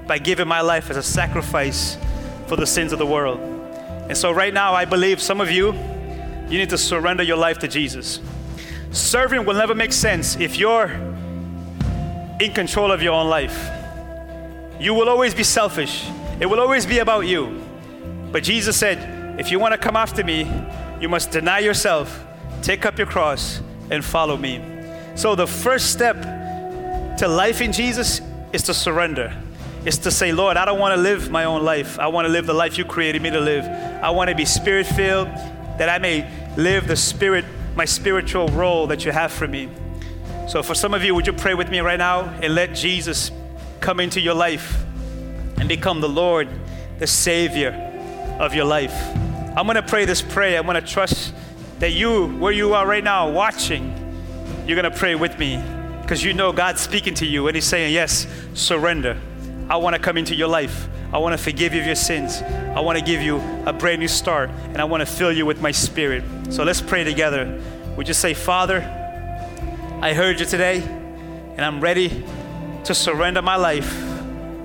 by 0.07 0.17
giving 0.17 0.47
my 0.47 0.61
life 0.61 0.89
as 0.89 0.97
a 0.97 1.03
sacrifice 1.03 1.97
for 2.47 2.55
the 2.55 2.65
sins 2.65 2.91
of 2.91 2.99
the 2.99 3.05
world. 3.05 3.39
And 4.07 4.15
so, 4.15 4.31
right 4.31 4.53
now, 4.53 4.73
I 4.73 4.85
believe 4.85 5.21
some 5.21 5.41
of 5.41 5.49
you, 5.49 5.73
you 6.47 6.59
need 6.59 6.69
to 6.69 6.77
surrender 6.77 7.23
your 7.23 7.37
life 7.37 7.59
to 7.59 7.67
Jesus. 7.67 8.19
Serving 8.91 9.45
will 9.45 9.55
never 9.55 9.73
make 9.73 9.91
sense 9.91 10.35
if 10.35 10.57
you're 10.57 10.91
in 12.39 12.53
control 12.53 12.91
of 12.91 13.01
your 13.01 13.13
own 13.13 13.27
life. 13.29 13.69
You 14.79 14.93
will 14.93 15.09
always 15.09 15.33
be 15.33 15.43
selfish, 15.43 16.07
it 16.39 16.45
will 16.45 16.59
always 16.59 16.85
be 16.85 16.99
about 16.99 17.21
you. 17.21 17.61
But 18.31 18.43
Jesus 18.43 18.77
said, 18.77 19.39
if 19.39 19.49
you 19.51 19.59
want 19.59 19.73
to 19.73 19.77
come 19.77 19.95
after 19.95 20.23
me, 20.23 20.49
you 21.01 21.09
must 21.09 21.31
deny 21.31 21.59
yourself, 21.59 22.25
take 22.61 22.85
up 22.85 22.97
your 22.97 23.07
cross, 23.07 23.61
and 23.89 24.03
follow 24.03 24.37
me. 24.37 24.61
So, 25.15 25.35
the 25.35 25.47
first 25.47 25.91
step 25.91 26.21
to 27.17 27.27
life 27.27 27.61
in 27.61 27.71
Jesus 27.71 28.21
is 28.53 28.63
to 28.63 28.73
surrender 28.73 29.33
is 29.85 29.99
to 29.99 30.11
say, 30.11 30.31
Lord, 30.31 30.57
I 30.57 30.65
don't 30.65 30.79
want 30.79 30.95
to 30.95 31.01
live 31.01 31.29
my 31.29 31.45
own 31.45 31.63
life. 31.63 31.99
I 31.99 32.07
want 32.07 32.25
to 32.25 32.31
live 32.31 32.47
the 32.47 32.53
life 32.53 32.77
you 32.77 32.85
created 32.85 33.21
me 33.21 33.29
to 33.29 33.39
live. 33.39 33.65
I 34.03 34.09
want 34.09 34.29
to 34.29 34.35
be 34.35 34.45
spirit 34.45 34.87
filled, 34.87 35.27
that 35.77 35.89
I 35.89 35.99
may 35.99 36.29
live 36.57 36.87
the 36.87 36.95
spirit, 36.95 37.45
my 37.75 37.85
spiritual 37.85 38.47
role 38.49 38.87
that 38.87 39.05
you 39.05 39.11
have 39.11 39.31
for 39.31 39.47
me. 39.47 39.69
So, 40.47 40.63
for 40.63 40.75
some 40.75 40.93
of 40.93 41.03
you, 41.03 41.13
would 41.15 41.27
you 41.27 41.33
pray 41.33 41.53
with 41.53 41.69
me 41.69 41.79
right 41.79 41.97
now 41.97 42.21
and 42.41 42.55
let 42.55 42.73
Jesus 42.73 43.31
come 43.79 43.99
into 43.99 44.19
your 44.19 44.33
life 44.33 44.83
and 45.57 45.69
become 45.69 46.01
the 46.01 46.09
Lord, 46.09 46.47
the 46.99 47.07
Savior 47.07 47.71
of 48.39 48.53
your 48.53 48.65
life? 48.65 48.95
I'm 49.57 49.65
going 49.65 49.75
to 49.75 49.83
pray 49.83 50.05
this 50.05 50.21
prayer. 50.21 50.59
I'm 50.59 50.65
going 50.65 50.81
to 50.81 50.87
trust 50.87 51.33
that 51.79 51.93
you, 51.93 52.27
where 52.37 52.51
you 52.51 52.73
are 52.73 52.85
right 52.87 53.03
now, 53.03 53.29
watching, 53.31 53.93
you're 54.67 54.79
going 54.79 54.91
to 54.91 54.97
pray 54.97 55.15
with 55.15 55.37
me 55.37 55.63
because 56.01 56.23
you 56.23 56.33
know 56.33 56.51
God's 56.51 56.81
speaking 56.81 57.13
to 57.15 57.25
you 57.25 57.47
and 57.47 57.55
He's 57.55 57.65
saying, 57.65 57.93
Yes, 57.93 58.27
surrender. 58.53 59.19
I 59.67 59.77
want 59.77 59.95
to 59.95 60.01
come 60.01 60.17
into 60.17 60.35
your 60.35 60.47
life. 60.47 60.87
I 61.11 61.17
want 61.17 61.37
to 61.37 61.43
forgive 61.43 61.73
you 61.73 61.81
of 61.81 61.85
your 61.85 61.95
sins. 61.95 62.41
I 62.41 62.81
want 62.81 62.99
to 62.99 63.03
give 63.03 63.21
you 63.21 63.37
a 63.65 63.73
brand 63.73 63.99
new 63.99 64.07
start, 64.07 64.49
and 64.49 64.77
I 64.77 64.83
want 64.83 65.01
to 65.01 65.05
fill 65.05 65.31
you 65.31 65.45
with 65.45 65.61
my 65.61 65.71
spirit. 65.71 66.23
So 66.49 66.63
let's 66.63 66.81
pray 66.81 67.03
together. 67.03 67.61
We 67.97 68.03
just 68.03 68.19
say, 68.19 68.33
Father, 68.33 68.81
I 70.01 70.13
heard 70.13 70.39
you 70.39 70.45
today, 70.45 70.81
and 70.81 71.61
I'm 71.61 71.81
ready 71.81 72.23
to 72.83 72.93
surrender 72.93 73.41
my 73.41 73.55
life. 73.55 73.91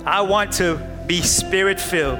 I 0.04 0.20
want 0.22 0.52
to 0.54 0.76
be 1.06 1.22
spirit 1.22 1.80
filled. 1.80 2.18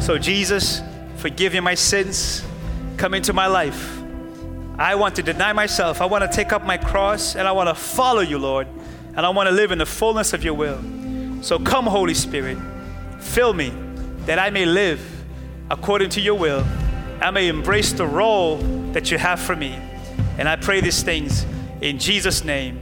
So, 0.00 0.18
Jesus, 0.18 0.80
forgive 1.16 1.52
me 1.52 1.60
my 1.60 1.74
sins. 1.74 2.42
Come 2.96 3.14
into 3.14 3.32
my 3.32 3.46
life. 3.46 4.00
I 4.78 4.94
want 4.96 5.16
to 5.16 5.22
deny 5.22 5.52
myself. 5.52 6.00
I 6.00 6.06
want 6.06 6.28
to 6.28 6.34
take 6.34 6.52
up 6.52 6.64
my 6.64 6.78
cross, 6.78 7.36
and 7.36 7.46
I 7.46 7.52
want 7.52 7.68
to 7.68 7.74
follow 7.74 8.22
you, 8.22 8.38
Lord. 8.38 8.66
And 9.14 9.20
I 9.20 9.28
want 9.28 9.48
to 9.48 9.54
live 9.54 9.70
in 9.70 9.78
the 9.78 9.86
fullness 9.86 10.32
of 10.32 10.42
your 10.42 10.54
will. 10.54 10.80
So 11.42 11.58
come, 11.58 11.86
Holy 11.86 12.14
Spirit, 12.14 12.56
fill 13.20 13.52
me 13.52 13.72
that 14.26 14.38
I 14.38 14.50
may 14.50 14.64
live 14.64 15.00
according 15.70 16.10
to 16.10 16.20
your 16.20 16.36
will. 16.36 16.64
I 17.20 17.30
may 17.32 17.48
embrace 17.48 17.92
the 17.92 18.06
role 18.06 18.58
that 18.92 19.10
you 19.10 19.18
have 19.18 19.40
for 19.40 19.56
me. 19.56 19.78
And 20.38 20.48
I 20.48 20.56
pray 20.56 20.80
these 20.80 21.02
things 21.02 21.44
in 21.80 21.98
Jesus' 21.98 22.44
name. 22.44 22.80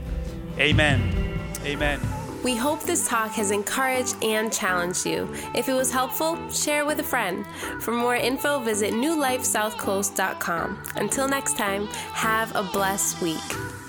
Amen. 0.59 1.39
Amen. 1.65 1.99
We 2.43 2.55
hope 2.55 2.83
this 2.83 3.07
talk 3.07 3.31
has 3.31 3.51
encouraged 3.51 4.15
and 4.23 4.53
challenged 4.53 5.05
you. 5.05 5.29
If 5.55 5.67
it 5.67 5.73
was 5.73 5.91
helpful, 5.91 6.37
share 6.49 6.81
it 6.81 6.87
with 6.87 6.99
a 6.99 7.03
friend. 7.03 7.45
For 7.81 7.91
more 7.91 8.15
info, 8.15 8.59
visit 8.59 8.93
newlifesouthcoast.com. 8.93 10.83
Until 10.95 11.27
next 11.27 11.57
time, 11.57 11.87
have 11.87 12.55
a 12.55 12.63
blessed 12.63 13.21
week. 13.21 13.80